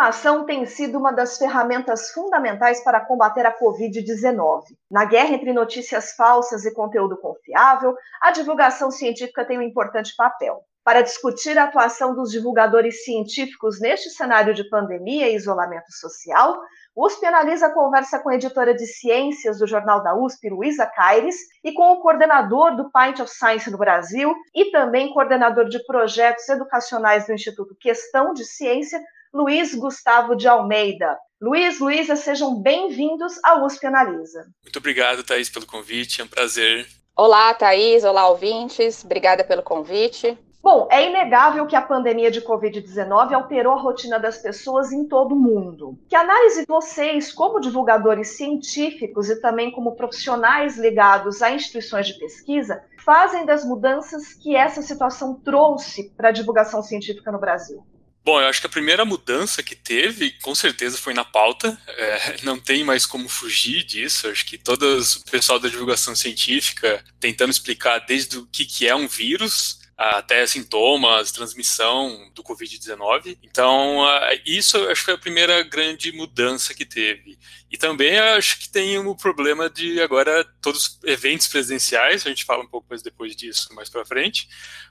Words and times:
Informação 0.00 0.46
tem 0.46 0.64
sido 0.64 0.98
uma 0.98 1.12
das 1.12 1.36
ferramentas 1.36 2.10
fundamentais 2.12 2.82
para 2.82 3.04
combater 3.04 3.44
a 3.44 3.54
Covid-19. 3.54 4.62
Na 4.90 5.04
guerra 5.04 5.34
entre 5.34 5.52
notícias 5.52 6.12
falsas 6.12 6.64
e 6.64 6.72
conteúdo 6.72 7.18
confiável, 7.18 7.94
a 8.22 8.30
divulgação 8.30 8.90
científica 8.90 9.44
tem 9.44 9.58
um 9.58 9.62
importante 9.62 10.14
papel. 10.16 10.64
Para 10.82 11.02
discutir 11.02 11.58
a 11.58 11.64
atuação 11.64 12.14
dos 12.14 12.30
divulgadores 12.30 13.04
científicos 13.04 13.78
neste 13.78 14.08
cenário 14.08 14.54
de 14.54 14.66
pandemia 14.70 15.28
e 15.28 15.34
isolamento 15.34 15.92
social, 15.92 16.58
o 16.96 17.04
USP 17.04 17.26
Analisa 17.26 17.68
conversa 17.68 18.18
com 18.20 18.30
a 18.30 18.34
editora 18.34 18.74
de 18.74 18.86
ciências 18.86 19.58
do 19.58 19.66
Jornal 19.66 20.02
da 20.02 20.16
USP, 20.16 20.48
Luísa 20.48 20.86
Caires, 20.86 21.36
e 21.62 21.72
com 21.72 21.92
o 21.92 22.00
coordenador 22.00 22.74
do 22.74 22.90
Pint 22.90 23.20
of 23.20 23.30
Science 23.30 23.70
no 23.70 23.76
Brasil 23.76 24.34
e 24.54 24.70
também 24.70 25.12
coordenador 25.12 25.68
de 25.68 25.84
projetos 25.84 26.48
educacionais 26.48 27.26
do 27.26 27.34
Instituto 27.34 27.76
Questão 27.78 28.32
de 28.32 28.46
Ciência, 28.46 28.98
Luiz 29.32 29.72
Gustavo 29.76 30.34
de 30.34 30.48
Almeida. 30.48 31.16
Luiz, 31.40 31.78
Luísa, 31.78 32.16
sejam 32.16 32.60
bem-vindos 32.60 33.34
ao 33.44 33.64
USP 33.64 33.86
Analisa. 33.86 34.44
Muito 34.64 34.78
obrigado, 34.78 35.22
Thaís, 35.22 35.48
pelo 35.48 35.66
convite, 35.66 36.20
é 36.20 36.24
um 36.24 36.28
prazer. 36.28 36.88
Olá, 37.16 37.54
Thaís, 37.54 38.02
olá, 38.02 38.28
ouvintes, 38.28 39.04
obrigada 39.04 39.44
pelo 39.44 39.62
convite. 39.62 40.36
Bom, 40.60 40.88
é 40.90 41.08
inegável 41.08 41.64
que 41.68 41.76
a 41.76 41.80
pandemia 41.80 42.28
de 42.28 42.42
Covid-19 42.42 43.32
alterou 43.32 43.72
a 43.72 43.80
rotina 43.80 44.18
das 44.18 44.38
pessoas 44.38 44.90
em 44.90 45.06
todo 45.06 45.32
o 45.32 45.38
mundo. 45.38 45.96
Que 46.08 46.16
análise 46.16 46.64
vocês, 46.66 47.32
como 47.32 47.60
divulgadores 47.60 48.36
científicos 48.36 49.30
e 49.30 49.40
também 49.40 49.70
como 49.70 49.94
profissionais 49.94 50.76
ligados 50.76 51.40
a 51.40 51.52
instituições 51.52 52.08
de 52.08 52.18
pesquisa, 52.18 52.82
fazem 53.04 53.46
das 53.46 53.64
mudanças 53.64 54.34
que 54.34 54.56
essa 54.56 54.82
situação 54.82 55.40
trouxe 55.40 56.10
para 56.16 56.30
a 56.30 56.32
divulgação 56.32 56.82
científica 56.82 57.30
no 57.30 57.38
Brasil? 57.38 57.86
Bom, 58.22 58.38
eu 58.40 58.46
acho 58.48 58.60
que 58.60 58.66
a 58.66 58.70
primeira 58.70 59.04
mudança 59.04 59.62
que 59.62 59.74
teve, 59.74 60.32
com 60.42 60.54
certeza, 60.54 60.98
foi 60.98 61.14
na 61.14 61.24
pauta. 61.24 61.80
É, 61.88 62.36
não 62.42 62.60
tem 62.60 62.84
mais 62.84 63.06
como 63.06 63.28
fugir 63.28 63.82
disso. 63.82 64.28
Acho 64.28 64.44
que 64.44 64.58
todo 64.58 64.82
o 64.82 65.30
pessoal 65.30 65.58
da 65.58 65.68
divulgação 65.68 66.14
científica 66.14 67.02
tentando 67.18 67.50
explicar 67.50 67.98
desde 68.00 68.38
o 68.38 68.46
que, 68.46 68.66
que 68.66 68.86
é 68.86 68.94
um 68.94 69.08
vírus 69.08 69.80
até 70.00 70.46
sintomas, 70.46 71.30
transmissão 71.30 72.30
do 72.34 72.42
Covid-19. 72.42 73.36
Então, 73.42 74.02
isso 74.46 74.78
acho 74.88 75.02
que 75.02 75.04
foi 75.04 75.14
a 75.14 75.18
primeira 75.18 75.62
grande 75.62 76.10
mudança 76.12 76.72
que 76.72 76.86
teve. 76.86 77.38
E 77.70 77.76
também 77.76 78.18
acho 78.18 78.58
que 78.60 78.68
tem 78.70 78.98
o 78.98 79.14
problema 79.14 79.68
de 79.68 80.00
agora 80.00 80.42
todos 80.62 80.86
os 80.86 80.98
eventos 81.04 81.48
presenciais, 81.48 82.26
a 82.26 82.30
gente 82.30 82.46
fala 82.46 82.64
um 82.64 82.68
pouco 82.68 82.86
mais 82.88 83.02
depois 83.02 83.36
disso, 83.36 83.74
mais 83.74 83.90
para 83.90 84.06
frente, 84.06 84.48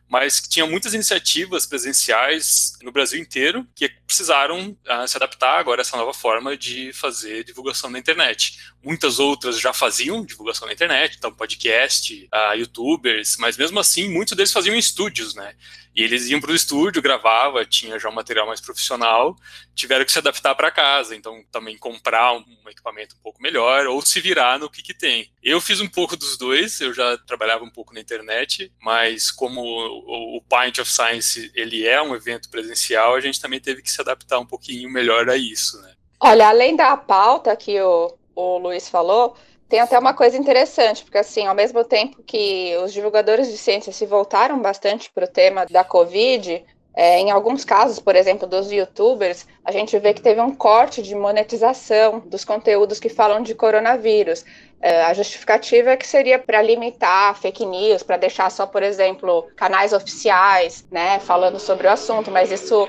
mas 0.09 0.41
tinha 0.41 0.65
muitas 0.65 0.93
iniciativas 0.93 1.67
presenciais 1.67 2.73
no 2.81 2.91
Brasil 2.91 3.19
inteiro 3.19 3.65
que 3.75 3.87
precisaram 4.07 4.71
uh, 4.71 5.07
se 5.07 5.15
adaptar 5.15 5.59
agora 5.59 5.81
a 5.81 5.83
essa 5.83 5.95
nova 5.95 6.13
forma 6.13 6.57
de 6.57 6.91
fazer 6.93 7.43
divulgação 7.43 7.91
na 7.91 7.99
internet. 7.99 8.57
Muitas 8.83 9.19
outras 9.19 9.59
já 9.59 9.71
faziam 9.71 10.25
divulgação 10.25 10.67
na 10.67 10.73
internet, 10.73 11.15
então 11.17 11.31
podcast, 11.31 12.27
uh, 12.33 12.55
youtubers, 12.55 13.37
mas 13.37 13.55
mesmo 13.55 13.79
assim 13.79 14.09
muitos 14.09 14.35
deles 14.35 14.51
faziam 14.51 14.75
em 14.75 14.79
estúdios, 14.79 15.35
né? 15.35 15.53
E 15.95 16.03
eles 16.03 16.27
iam 16.27 16.39
para 16.39 16.51
o 16.51 16.55
estúdio, 16.55 17.01
gravava, 17.01 17.65
tinha 17.65 17.99
já 17.99 18.09
um 18.09 18.13
material 18.13 18.47
mais 18.47 18.61
profissional, 18.61 19.35
tiveram 19.75 20.05
que 20.05 20.11
se 20.11 20.19
adaptar 20.19 20.55
para 20.55 20.71
casa, 20.71 21.15
então 21.15 21.43
também 21.51 21.77
comprar 21.77 22.33
um, 22.33 22.43
equipamento 22.69 23.15
um 23.15 23.19
pouco 23.21 23.41
melhor 23.41 23.87
ou 23.87 24.01
se 24.01 24.21
virar 24.21 24.59
no 24.59 24.69
que, 24.69 24.81
que 24.81 24.93
tem. 24.93 25.31
Eu 25.43 25.59
fiz 25.59 25.81
um 25.81 25.87
pouco 25.87 26.15
dos 26.15 26.37
dois, 26.37 26.79
eu 26.79 26.93
já 26.93 27.17
trabalhava 27.17 27.63
um 27.63 27.69
pouco 27.69 27.93
na 27.93 27.99
internet, 27.99 28.71
mas 28.81 29.31
como 29.31 29.98
o, 30.05 30.41
Pint 30.41 30.79
of 30.79 30.91
Science 30.91 31.51
ele 31.55 31.87
é 31.87 32.01
um 32.01 32.15
evento 32.15 32.49
presencial, 32.49 33.15
a 33.15 33.19
gente 33.19 33.39
também 33.39 33.59
teve 33.59 33.81
que 33.81 33.91
se 33.91 34.01
adaptar 34.01 34.39
um 34.39 34.45
pouquinho 34.45 34.89
melhor 34.89 35.29
a 35.29 35.35
isso, 35.35 35.81
né? 35.81 35.93
Olha, 36.19 36.49
além 36.49 36.75
da 36.75 36.97
pauta 36.97 37.55
que 37.55 37.79
o, 37.81 38.13
o 38.35 38.57
Luiz 38.57 38.89
falou, 38.89 39.35
tem 39.69 39.79
até 39.79 39.97
uma 39.97 40.13
coisa 40.13 40.35
interessante, 40.35 41.03
porque 41.03 41.17
assim, 41.17 41.45
ao 41.45 41.55
mesmo 41.55 41.83
tempo 41.83 42.23
que 42.23 42.75
os 42.83 42.91
divulgadores 42.91 43.49
de 43.49 43.57
ciência 43.57 43.93
se 43.93 44.05
voltaram 44.05 44.59
bastante 44.61 45.11
para 45.11 45.25
o 45.25 45.31
tema 45.31 45.65
da 45.65 45.83
Covid, 45.83 46.65
é, 46.99 47.17
em 47.17 47.31
alguns 47.31 47.63
casos, 47.63 47.97
por 47.97 48.13
exemplo, 48.13 48.45
dos 48.45 48.69
youtubers, 48.69 49.47
a 49.63 49.71
gente 49.71 49.97
vê 49.97 50.13
que 50.13 50.21
teve 50.21 50.41
um 50.41 50.53
corte 50.53 51.01
de 51.01 51.15
monetização 51.15 52.19
dos 52.19 52.43
conteúdos 52.43 52.99
que 52.99 53.07
falam 53.07 53.41
de 53.41 53.55
coronavírus. 53.55 54.43
É, 54.81 55.03
a 55.05 55.13
justificativa 55.13 55.91
é 55.91 55.95
que 55.95 56.05
seria 56.05 56.37
para 56.37 56.61
limitar 56.61 57.39
fake 57.39 57.65
news, 57.65 58.03
para 58.03 58.17
deixar 58.17 58.51
só, 58.51 58.65
por 58.65 58.83
exemplo, 58.83 59.47
canais 59.55 59.93
oficiais, 59.93 60.85
né, 60.91 61.19
falando 61.19 61.57
sobre 61.57 61.87
o 61.87 61.89
assunto, 61.89 62.29
mas 62.29 62.51
isso 62.51 62.85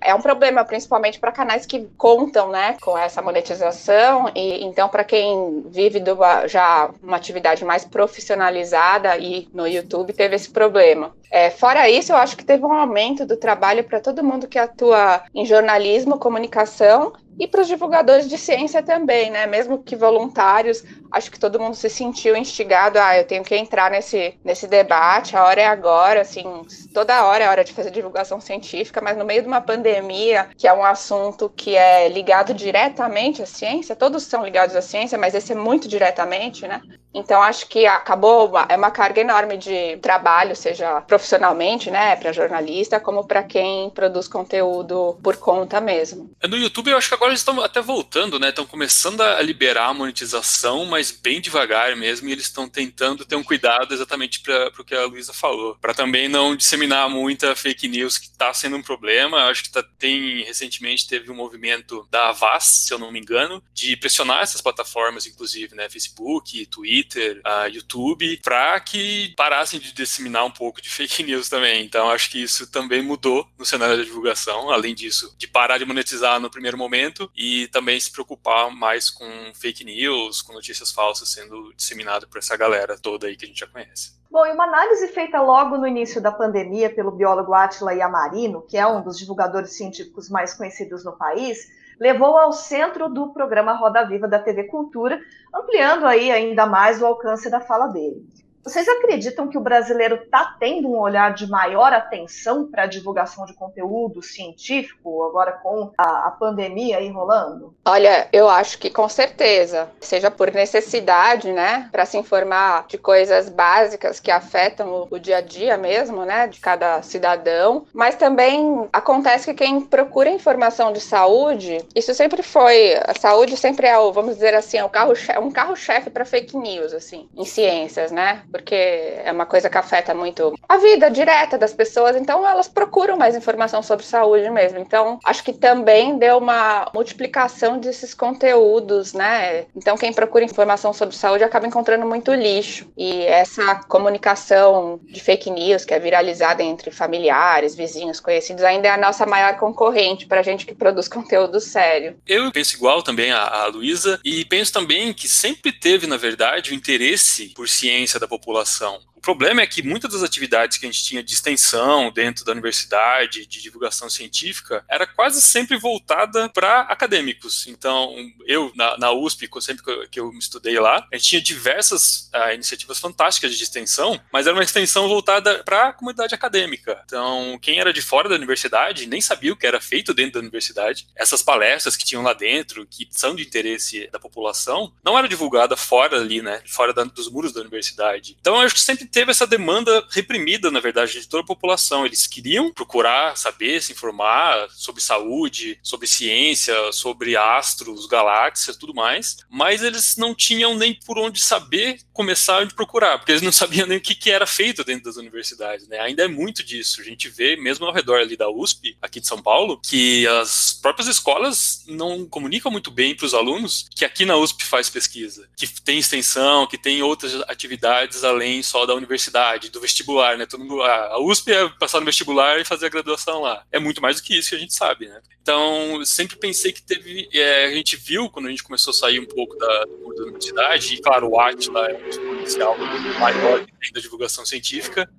é 0.00 0.14
um 0.14 0.22
problema, 0.22 0.64
principalmente 0.64 1.18
para 1.18 1.32
canais 1.32 1.66
que 1.66 1.88
contam, 1.98 2.50
né, 2.50 2.76
com 2.80 2.96
essa 2.96 3.20
monetização. 3.20 4.30
E 4.32 4.64
então, 4.64 4.88
para 4.88 5.02
quem 5.02 5.64
vive 5.66 6.00
já 6.46 6.88
uma 7.02 7.16
atividade 7.16 7.64
mais 7.64 7.84
profissionalizada 7.84 9.18
e 9.18 9.48
no 9.52 9.66
YouTube 9.66 10.12
teve 10.12 10.36
esse 10.36 10.50
problema. 10.50 11.12
É, 11.30 11.48
fora 11.48 11.88
isso, 11.88 12.12
eu 12.12 12.16
acho 12.16 12.36
que 12.36 12.44
teve 12.44 12.64
um 12.64 12.72
aumento 12.72 13.24
do 13.24 13.36
trabalho 13.36 13.84
para 13.84 14.00
todo 14.00 14.24
mundo 14.24 14.48
que 14.48 14.58
atua 14.58 15.22
em 15.32 15.46
jornalismo, 15.46 16.18
comunicação 16.18 17.12
e 17.38 17.46
para 17.46 17.62
os 17.62 17.68
divulgadores 17.68 18.28
de 18.28 18.36
ciência 18.36 18.82
também, 18.82 19.30
né? 19.30 19.46
Mesmo 19.46 19.82
que 19.82 19.96
voluntários, 19.96 20.84
acho 21.10 21.30
que 21.30 21.40
todo 21.40 21.58
mundo 21.58 21.74
se 21.74 21.88
sentiu 21.88 22.36
instigado, 22.36 22.98
ah, 22.98 23.16
eu 23.16 23.24
tenho 23.24 23.42
que 23.42 23.56
entrar 23.56 23.90
nesse, 23.90 24.38
nesse 24.44 24.66
debate, 24.66 25.34
a 25.36 25.44
hora 25.44 25.62
é 25.62 25.66
agora, 25.66 26.20
assim, 26.20 26.44
toda 26.92 27.24
hora 27.24 27.44
é 27.44 27.48
hora 27.48 27.64
de 27.64 27.72
fazer 27.72 27.90
divulgação 27.90 28.40
científica, 28.40 29.00
mas 29.00 29.16
no 29.16 29.24
meio 29.24 29.40
de 29.40 29.48
uma 29.48 29.60
pandemia, 29.60 30.48
que 30.58 30.68
é 30.68 30.72
um 30.72 30.84
assunto 30.84 31.48
que 31.48 31.76
é 31.76 32.08
ligado 32.08 32.52
diretamente 32.52 33.42
à 33.42 33.46
ciência, 33.46 33.96
todos 33.96 34.24
são 34.24 34.44
ligados 34.44 34.76
à 34.76 34.82
ciência, 34.82 35.16
mas 35.16 35.34
esse 35.34 35.52
é 35.52 35.56
muito 35.56 35.88
diretamente, 35.88 36.66
né? 36.66 36.82
Então 37.12 37.42
acho 37.42 37.66
que 37.66 37.86
acabou 37.86 38.52
é 38.68 38.76
uma 38.76 38.90
carga 38.90 39.20
enorme 39.20 39.56
de 39.56 39.96
trabalho, 39.96 40.54
seja 40.54 41.00
profissionalmente, 41.20 41.90
né, 41.90 42.16
para 42.16 42.32
jornalista, 42.32 42.98
como 42.98 43.26
para 43.26 43.42
quem 43.42 43.90
produz 43.90 44.26
conteúdo 44.26 45.18
por 45.22 45.36
conta 45.36 45.80
mesmo. 45.80 46.30
É, 46.40 46.48
no 46.48 46.56
YouTube 46.56 46.90
eu 46.90 46.96
acho 46.96 47.08
que 47.08 47.14
agora 47.14 47.30
eles 47.30 47.40
estão 47.40 47.60
até 47.62 47.80
voltando, 47.80 48.38
né? 48.38 48.48
Estão 48.48 48.66
começando 48.66 49.20
a 49.20 49.40
liberar 49.42 49.88
a 49.88 49.94
monetização, 49.94 50.84
mas 50.86 51.10
bem 51.10 51.40
devagar 51.40 51.94
mesmo, 51.96 52.28
e 52.28 52.32
eles 52.32 52.44
estão 52.44 52.68
tentando 52.68 53.24
ter 53.24 53.36
um 53.36 53.44
cuidado 53.44 53.92
exatamente 53.92 54.40
para 54.40 54.72
o 54.78 54.84
que 54.84 54.94
a 54.94 55.04
Luísa 55.04 55.32
falou, 55.32 55.76
para 55.80 55.94
também 55.94 56.28
não 56.28 56.56
disseminar 56.56 57.08
muita 57.08 57.54
fake 57.54 57.88
news 57.88 58.18
que 58.18 58.26
está 58.26 58.52
sendo 58.52 58.76
um 58.76 58.82
problema. 58.82 59.38
Eu 59.38 59.50
acho 59.50 59.64
que 59.64 59.70
tá, 59.70 59.82
tem 59.98 60.42
recentemente 60.44 61.06
teve 61.06 61.30
um 61.30 61.34
movimento 61.34 62.06
da 62.10 62.30
Avast, 62.30 62.86
se 62.86 62.92
eu 62.94 62.98
não 62.98 63.12
me 63.12 63.20
engano, 63.20 63.62
de 63.72 63.96
pressionar 63.96 64.42
essas 64.42 64.60
plataformas, 64.60 65.26
inclusive, 65.26 65.74
né, 65.74 65.88
Facebook, 65.88 66.66
Twitter 66.66 66.90
Twitter, 67.10 67.40
a 67.44 67.66
YouTube, 67.66 68.40
para 68.42 68.78
que 68.80 69.32
parassem 69.36 69.78
de 69.78 69.92
disseminar 69.92 70.44
um 70.44 70.50
pouco 70.50 70.80
de 70.80 70.88
fake 70.88 71.09
news 71.18 71.48
também. 71.48 71.84
Então 71.84 72.08
acho 72.08 72.30
que 72.30 72.42
isso 72.42 72.70
também 72.70 73.02
mudou 73.02 73.46
no 73.58 73.64
cenário 73.64 73.96
da 73.96 74.04
divulgação, 74.04 74.70
além 74.70 74.94
disso, 74.94 75.34
de 75.36 75.48
parar 75.48 75.78
de 75.78 75.84
monetizar 75.84 76.40
no 76.40 76.50
primeiro 76.50 76.78
momento 76.78 77.30
e 77.36 77.68
também 77.68 77.98
se 77.98 78.10
preocupar 78.10 78.70
mais 78.70 79.10
com 79.10 79.26
fake 79.54 79.84
news, 79.84 80.40
com 80.40 80.52
notícias 80.52 80.90
falsas 80.90 81.32
sendo 81.32 81.72
disseminado 81.74 82.28
por 82.28 82.38
essa 82.38 82.56
galera 82.56 82.96
toda 82.96 83.26
aí 83.26 83.36
que 83.36 83.44
a 83.44 83.48
gente 83.48 83.60
já 83.60 83.66
conhece. 83.66 84.18
Bom, 84.30 84.46
e 84.46 84.52
uma 84.52 84.64
análise 84.64 85.08
feita 85.08 85.42
logo 85.42 85.76
no 85.76 85.86
início 85.86 86.20
da 86.20 86.30
pandemia 86.30 86.88
pelo 86.88 87.10
biólogo 87.10 87.52
Attila 87.52 87.92
Yamarino, 87.92 88.62
que 88.62 88.78
é 88.78 88.86
um 88.86 89.02
dos 89.02 89.18
divulgadores 89.18 89.76
científicos 89.76 90.30
mais 90.30 90.54
conhecidos 90.54 91.04
no 91.04 91.18
país, 91.18 91.58
levou 91.98 92.38
ao 92.38 92.52
centro 92.52 93.08
do 93.08 93.32
programa 93.32 93.74
Roda 93.74 94.06
Viva 94.06 94.28
da 94.28 94.38
TV 94.38 94.64
Cultura, 94.64 95.20
ampliando 95.52 96.06
aí 96.06 96.30
ainda 96.30 96.64
mais 96.64 97.02
o 97.02 97.06
alcance 97.06 97.50
da 97.50 97.60
fala 97.60 97.88
dele. 97.88 98.24
Vocês 98.62 98.86
acreditam 98.86 99.48
que 99.48 99.56
o 99.56 99.60
brasileiro 99.60 100.16
está 100.16 100.56
tendo 100.58 100.88
um 100.88 100.98
olhar 100.98 101.32
de 101.32 101.48
maior 101.48 101.92
atenção 101.92 102.70
para 102.70 102.82
a 102.82 102.86
divulgação 102.86 103.46
de 103.46 103.54
conteúdo 103.54 104.22
científico, 104.22 105.24
agora 105.24 105.52
com 105.52 105.92
a, 105.96 106.28
a, 106.28 106.30
pandemia 106.30 106.98
aí 106.98 107.10
rolando? 107.10 107.74
Olha, 107.84 108.28
eu 108.32 108.48
acho 108.48 108.78
que 108.78 108.90
com 108.90 109.08
certeza, 109.08 109.88
seja 110.00 110.30
por 110.30 110.52
necessidade, 110.52 111.52
né, 111.52 111.88
para 111.90 112.04
se 112.04 112.18
informar 112.18 112.86
de 112.86 112.98
coisas 112.98 113.48
básicas 113.48 114.20
que 114.20 114.30
afetam 114.30 114.90
o, 114.90 115.08
o, 115.10 115.18
dia 115.18 115.38
a 115.38 115.40
dia 115.40 115.78
mesmo, 115.78 116.24
né, 116.24 116.46
de 116.46 116.60
cada 116.60 117.00
cidadão, 117.02 117.86
mas 117.94 118.14
também 118.16 118.88
acontece 118.92 119.46
que 119.46 119.64
quem 119.64 119.80
procura 119.80 120.28
informação 120.28 120.92
de 120.92 121.00
saúde, 121.00 121.82
isso 121.94 122.14
sempre 122.14 122.42
foi, 122.42 122.94
a 122.94 123.18
saúde 123.18 123.56
sempre 123.56 123.86
é, 123.86 123.98
o, 123.98 124.12
vamos 124.12 124.34
dizer 124.34 124.54
assim, 124.54 124.76
é 124.76 124.84
o 124.84 124.88
carro 124.88 125.14
um 125.40 125.50
carro-chefe 125.50 126.10
para 126.10 126.24
fake 126.24 126.56
news, 126.56 126.92
assim, 126.92 127.28
em 127.34 127.44
ciências, 127.44 128.12
né? 128.12 128.42
Porque 128.50 128.74
é 128.74 129.30
uma 129.32 129.46
coisa 129.46 129.68
que 129.70 129.78
afeta 129.78 130.14
muito 130.14 130.54
a 130.68 130.76
vida 130.78 131.10
direta 131.10 131.56
das 131.56 131.72
pessoas, 131.72 132.16
então 132.16 132.46
elas 132.46 132.68
procuram 132.68 133.16
mais 133.16 133.36
informação 133.36 133.82
sobre 133.82 134.04
saúde 134.04 134.48
mesmo. 134.50 134.78
Então, 134.78 135.18
acho 135.24 135.42
que 135.44 135.52
também 135.52 136.18
deu 136.18 136.38
uma 136.38 136.90
multiplicação 136.94 137.78
desses 137.78 138.14
conteúdos, 138.14 139.12
né? 139.12 139.66
Então, 139.76 139.96
quem 139.96 140.12
procura 140.12 140.44
informação 140.44 140.92
sobre 140.92 141.16
saúde 141.16 141.44
acaba 141.44 141.66
encontrando 141.66 142.06
muito 142.06 142.32
lixo. 142.34 142.90
E 142.96 143.22
essa 143.22 143.76
comunicação 143.88 145.00
de 145.04 145.20
fake 145.20 145.50
news 145.50 145.84
que 145.84 145.94
é 145.94 145.98
viralizada 145.98 146.62
entre 146.62 146.90
familiares, 146.90 147.74
vizinhos, 147.74 148.20
conhecidos, 148.20 148.64
ainda 148.64 148.88
é 148.88 148.90
a 148.90 148.96
nossa 148.96 149.26
maior 149.26 149.56
concorrente 149.58 150.26
para 150.26 150.42
gente 150.42 150.66
que 150.66 150.74
produz 150.74 151.08
conteúdo 151.08 151.60
sério. 151.60 152.16
Eu 152.26 152.50
penso 152.52 152.76
igual 152.76 153.02
também 153.02 153.30
a, 153.32 153.42
a 153.42 153.66
Luísa 153.66 154.20
e 154.24 154.44
penso 154.44 154.72
também 154.72 155.12
que 155.12 155.28
sempre 155.28 155.72
teve, 155.72 156.06
na 156.06 156.16
verdade, 156.16 156.70
o 156.70 156.74
interesse 156.74 157.48
por 157.54 157.68
ciência 157.68 158.18
da 158.18 158.26
população 158.26 158.39
população. 158.40 159.00
O 159.20 159.28
problema 159.30 159.60
é 159.60 159.66
que 159.66 159.82
muitas 159.82 160.12
das 160.12 160.22
atividades 160.22 160.78
que 160.78 160.86
a 160.86 160.90
gente 160.90 161.04
tinha 161.04 161.22
de 161.22 161.34
extensão 161.34 162.10
dentro 162.10 162.42
da 162.42 162.52
universidade, 162.52 163.44
de 163.44 163.60
divulgação 163.60 164.08
científica, 164.08 164.82
era 164.88 165.06
quase 165.06 165.42
sempre 165.42 165.76
voltada 165.76 166.48
para 166.48 166.80
acadêmicos. 166.80 167.66
Então, 167.66 168.16
eu, 168.46 168.72
na, 168.74 168.96
na 168.96 169.12
USP, 169.12 169.46
sempre 169.60 169.84
que 169.84 169.90
eu, 169.90 170.08
que 170.08 170.20
eu, 170.20 170.30
estudei 170.38 170.80
lá, 170.80 171.06
a 171.12 171.16
gente 171.18 171.28
tinha 171.28 171.42
diversas 171.42 172.30
uh, 172.34 172.54
iniciativas 172.54 172.98
fantásticas 172.98 173.54
de 173.54 173.62
extensão, 173.62 174.18
mas 174.32 174.46
era 174.46 174.56
uma 174.56 174.64
extensão 174.64 175.06
voltada 175.06 175.62
para 175.64 175.88
a 175.88 175.92
comunidade 175.92 176.34
acadêmica. 176.34 177.02
Então, 177.04 177.58
quem 177.60 177.78
era 177.78 177.92
de 177.92 178.00
fora 178.00 178.26
da 178.26 178.36
universidade 178.36 179.06
nem 179.06 179.20
sabia 179.20 179.52
o 179.52 179.56
que 179.56 179.66
era 179.66 179.82
feito 179.82 180.14
dentro 180.14 180.34
da 180.34 180.40
universidade. 180.40 181.06
Essas 181.14 181.42
palestras 181.42 181.94
que 181.94 182.06
tinham 182.06 182.22
lá 182.22 182.32
dentro, 182.32 182.86
que 182.86 183.06
são 183.10 183.36
de 183.36 183.42
interesse 183.42 184.08
da 184.10 184.18
população, 184.18 184.90
não 185.04 185.18
eram 185.18 185.28
divulgadas 185.28 185.78
fora 185.78 186.16
ali, 186.16 186.40
né? 186.40 186.62
Fora 186.66 186.94
da, 186.94 187.04
dos 187.04 187.30
muros 187.30 187.52
da 187.52 187.60
universidade. 187.60 188.34
Então, 188.40 188.54
eu 188.54 188.62
acho 188.62 188.74
que 188.74 188.80
sempre 188.80 189.09
teve 189.10 189.30
essa 189.30 189.46
demanda 189.46 190.06
reprimida, 190.10 190.70
na 190.70 190.80
verdade, 190.80 191.20
de 191.20 191.28
toda 191.28 191.42
a 191.42 191.46
população. 191.46 192.06
Eles 192.06 192.26
queriam 192.26 192.72
procurar 192.72 193.36
saber, 193.36 193.82
se 193.82 193.92
informar 193.92 194.68
sobre 194.70 195.02
saúde, 195.02 195.78
sobre 195.82 196.06
ciência, 196.06 196.74
sobre 196.92 197.36
astros, 197.36 198.06
galáxias, 198.06 198.76
tudo 198.76 198.94
mais, 198.94 199.38
mas 199.50 199.82
eles 199.82 200.16
não 200.16 200.34
tinham 200.34 200.74
nem 200.74 200.94
por 200.94 201.18
onde 201.18 201.40
saber 201.40 201.98
começar 202.12 202.62
a 202.62 202.66
procurar, 202.66 203.18
porque 203.18 203.32
eles 203.32 203.42
não 203.42 203.52
sabiam 203.52 203.86
nem 203.86 203.98
o 203.98 204.00
que, 204.00 204.14
que 204.14 204.30
era 204.30 204.46
feito 204.46 204.84
dentro 204.84 205.04
das 205.04 205.16
universidades, 205.16 205.88
né? 205.88 205.98
Ainda 206.00 206.24
é 206.24 206.28
muito 206.28 206.62
disso. 206.62 207.00
A 207.00 207.04
gente 207.04 207.28
vê, 207.28 207.56
mesmo 207.56 207.86
ao 207.86 207.92
redor 207.92 208.20
ali 208.20 208.36
da 208.36 208.50
USP, 208.50 208.96
aqui 209.00 209.20
de 209.20 209.26
São 209.26 209.40
Paulo, 209.40 209.80
que 209.80 210.26
as 210.26 210.78
próprias 210.80 211.08
escolas 211.08 211.84
não 211.86 212.26
comunicam 212.26 212.70
muito 212.70 212.90
bem 212.90 213.14
para 213.14 213.26
os 213.26 213.34
alunos 213.34 213.88
que 213.94 214.04
aqui 214.04 214.24
na 214.24 214.36
USP 214.36 214.64
faz 214.64 214.88
pesquisa, 214.88 215.48
que 215.56 215.66
tem 215.82 215.98
extensão, 215.98 216.66
que 216.66 216.78
tem 216.78 217.02
outras 217.02 217.34
atividades 217.48 218.24
além 218.24 218.62
só 218.62 218.86
da 218.86 218.99
universidade, 219.00 219.70
do 219.70 219.80
vestibular, 219.80 220.36
né? 220.36 220.46
Todo 220.46 220.64
mundo, 220.64 220.82
a 220.82 221.18
USP 221.20 221.52
é 221.52 221.68
passar 221.78 222.00
no 222.00 222.06
vestibular 222.06 222.60
e 222.60 222.64
fazer 222.64 222.86
a 222.86 222.90
graduação 222.90 223.40
lá. 223.42 223.64
É 223.72 223.78
muito 223.78 224.00
mais 224.00 224.16
do 224.16 224.22
que 224.22 224.38
isso 224.38 224.50
que 224.50 224.56
a 224.56 224.58
gente 224.58 224.74
sabe, 224.74 225.08
né? 225.08 225.20
Então, 225.42 226.04
sempre 226.04 226.36
pensei 226.36 226.72
que 226.72 226.82
teve. 226.82 227.28
É, 227.32 227.66
a 227.66 227.74
gente 227.74 227.96
viu 227.96 228.30
quando 228.30 228.46
a 228.46 228.50
gente 228.50 228.62
começou 228.62 228.92
a 228.92 228.94
sair 228.94 229.18
um 229.18 229.26
pouco 229.26 229.56
da, 229.56 229.84
da 229.84 230.22
universidade, 230.22 230.94
e 230.94 231.00
claro, 231.00 231.28
o 231.28 231.40
Atila 231.40 231.90
é 231.90 231.96
um 231.96 232.08
exponencial 232.08 232.76
maior 233.18 233.66
da 233.92 234.00
divulgação 234.00 234.44
científica, 234.46 235.10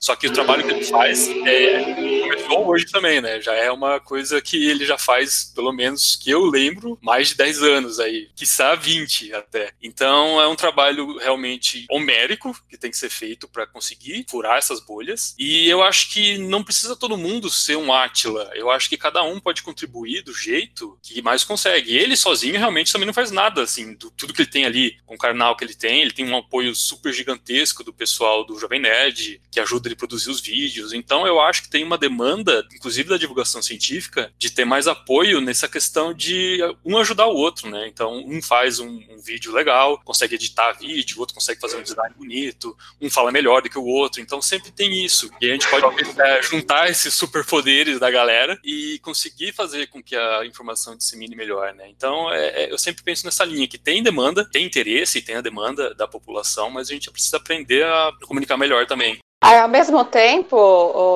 só 0.00 0.14
que 0.14 0.26
o 0.26 0.32
trabalho 0.32 0.66
que 0.66 0.72
ele 0.72 0.84
faz 0.84 1.28
é, 1.46 2.20
começou 2.20 2.68
hoje 2.68 2.86
também, 2.86 3.20
né? 3.20 3.40
Já 3.40 3.54
é 3.54 3.70
uma 3.70 3.98
coisa 4.00 4.40
que 4.40 4.68
ele 4.68 4.84
já 4.84 4.98
faz, 4.98 5.52
pelo 5.54 5.72
menos 5.72 6.16
que 6.16 6.30
eu 6.30 6.44
lembro, 6.44 6.98
mais 7.02 7.28
de 7.28 7.36
10 7.36 7.62
anos 7.62 8.00
aí, 8.00 8.28
quiçá 8.34 8.74
20 8.74 9.32
até. 9.32 9.72
Então 9.82 10.40
é 10.40 10.46
um 10.46 10.56
trabalho 10.56 11.18
realmente 11.18 11.86
homérico 11.90 12.54
que 12.68 12.76
tem 12.76 12.90
que 12.90 12.96
ser 12.96 13.08
feito 13.08 13.48
para 13.48 13.66
conseguir 13.66 14.26
furar 14.28 14.58
essas 14.58 14.80
bolhas. 14.80 15.34
E 15.38 15.68
eu 15.68 15.82
acho 15.82 16.12
que 16.12 16.38
não 16.38 16.62
precisa 16.62 16.96
todo 16.96 17.16
mundo 17.16 17.50
ser 17.50 17.76
um 17.76 17.92
Átila. 17.92 18.50
Eu 18.54 18.70
acho 18.70 18.88
que 18.88 18.96
cada 18.96 19.22
um 19.22 19.40
pode 19.40 19.62
contribuir 19.62 20.22
do 20.22 20.34
jeito 20.34 20.98
que 21.02 21.22
mais 21.22 21.44
consegue. 21.44 21.96
Ele 21.96 22.16
sozinho 22.16 22.58
realmente 22.58 22.92
também 22.92 23.06
não 23.06 23.14
faz 23.14 23.30
nada, 23.30 23.62
assim, 23.62 23.94
do 23.94 24.10
tudo 24.10 24.32
que 24.32 24.42
ele 24.42 24.50
tem 24.50 24.64
ali, 24.64 24.96
com 25.06 25.14
o 25.14 25.18
canal 25.18 25.56
que 25.56 25.64
ele 25.64 25.74
tem. 25.74 26.02
Ele 26.02 26.12
tem 26.12 26.28
um 26.28 26.36
apoio 26.36 26.74
super 26.74 27.12
gigantesco 27.12 27.82
do 27.82 27.92
pessoal 27.92 28.44
do 28.44 28.58
Jovem 28.58 28.80
Nerd, 28.80 29.40
que 29.50 29.60
ajuda 29.60 29.83
ele 29.88 29.96
produzir 29.96 30.30
os 30.30 30.40
vídeos. 30.40 30.92
Então 30.92 31.26
eu 31.26 31.40
acho 31.40 31.62
que 31.62 31.70
tem 31.70 31.82
uma 31.84 31.98
demanda, 31.98 32.66
inclusive 32.74 33.08
da 33.08 33.16
divulgação 33.16 33.60
científica, 33.60 34.32
de 34.38 34.50
ter 34.50 34.64
mais 34.64 34.86
apoio 34.86 35.40
nessa 35.40 35.68
questão 35.68 36.14
de 36.14 36.58
um 36.84 36.96
ajudar 36.98 37.26
o 37.26 37.34
outro, 37.34 37.68
né? 37.68 37.88
Então 37.88 38.24
um 38.26 38.40
faz 38.40 38.78
um, 38.78 39.02
um 39.10 39.18
vídeo 39.20 39.52
legal, 39.52 40.00
consegue 40.04 40.34
editar 40.36 40.72
vídeo, 40.72 41.16
o 41.16 41.20
outro 41.20 41.34
consegue 41.34 41.60
fazer 41.60 41.76
um 41.76 41.82
design 41.82 42.14
bonito, 42.16 42.76
um 43.00 43.10
fala 43.10 43.32
melhor 43.32 43.62
do 43.62 43.68
que 43.68 43.78
o 43.78 43.84
outro. 43.84 44.20
Então 44.20 44.40
sempre 44.40 44.70
tem 44.70 45.04
isso. 45.04 45.30
E 45.40 45.48
a 45.48 45.52
gente 45.52 45.68
pode 45.68 45.84
é, 46.20 46.42
juntar 46.42 46.88
esses 46.88 47.14
superpoderes 47.14 47.98
da 47.98 48.10
galera 48.10 48.58
e 48.64 48.98
conseguir 49.00 49.52
fazer 49.52 49.88
com 49.88 50.02
que 50.02 50.14
a 50.14 50.46
informação 50.46 50.96
dissemine 50.96 51.34
melhor, 51.34 51.74
né? 51.74 51.88
Então 51.88 52.32
é, 52.32 52.64
é, 52.64 52.72
eu 52.72 52.78
sempre 52.78 53.02
penso 53.02 53.24
nessa 53.24 53.44
linha 53.44 53.66
que 53.66 53.78
tem 53.78 54.02
demanda, 54.02 54.48
tem 54.50 54.64
interesse 54.64 55.24
tem 55.24 55.36
a 55.36 55.40
demanda 55.40 55.94
da 55.94 56.06
população, 56.06 56.70
mas 56.70 56.88
a 56.88 56.92
gente 56.92 57.10
precisa 57.10 57.38
aprender 57.38 57.84
a 57.84 58.12
comunicar 58.26 58.56
melhor 58.56 58.86
também. 58.86 59.18
Ao 59.44 59.68
mesmo 59.68 60.02
tempo, 60.06 60.56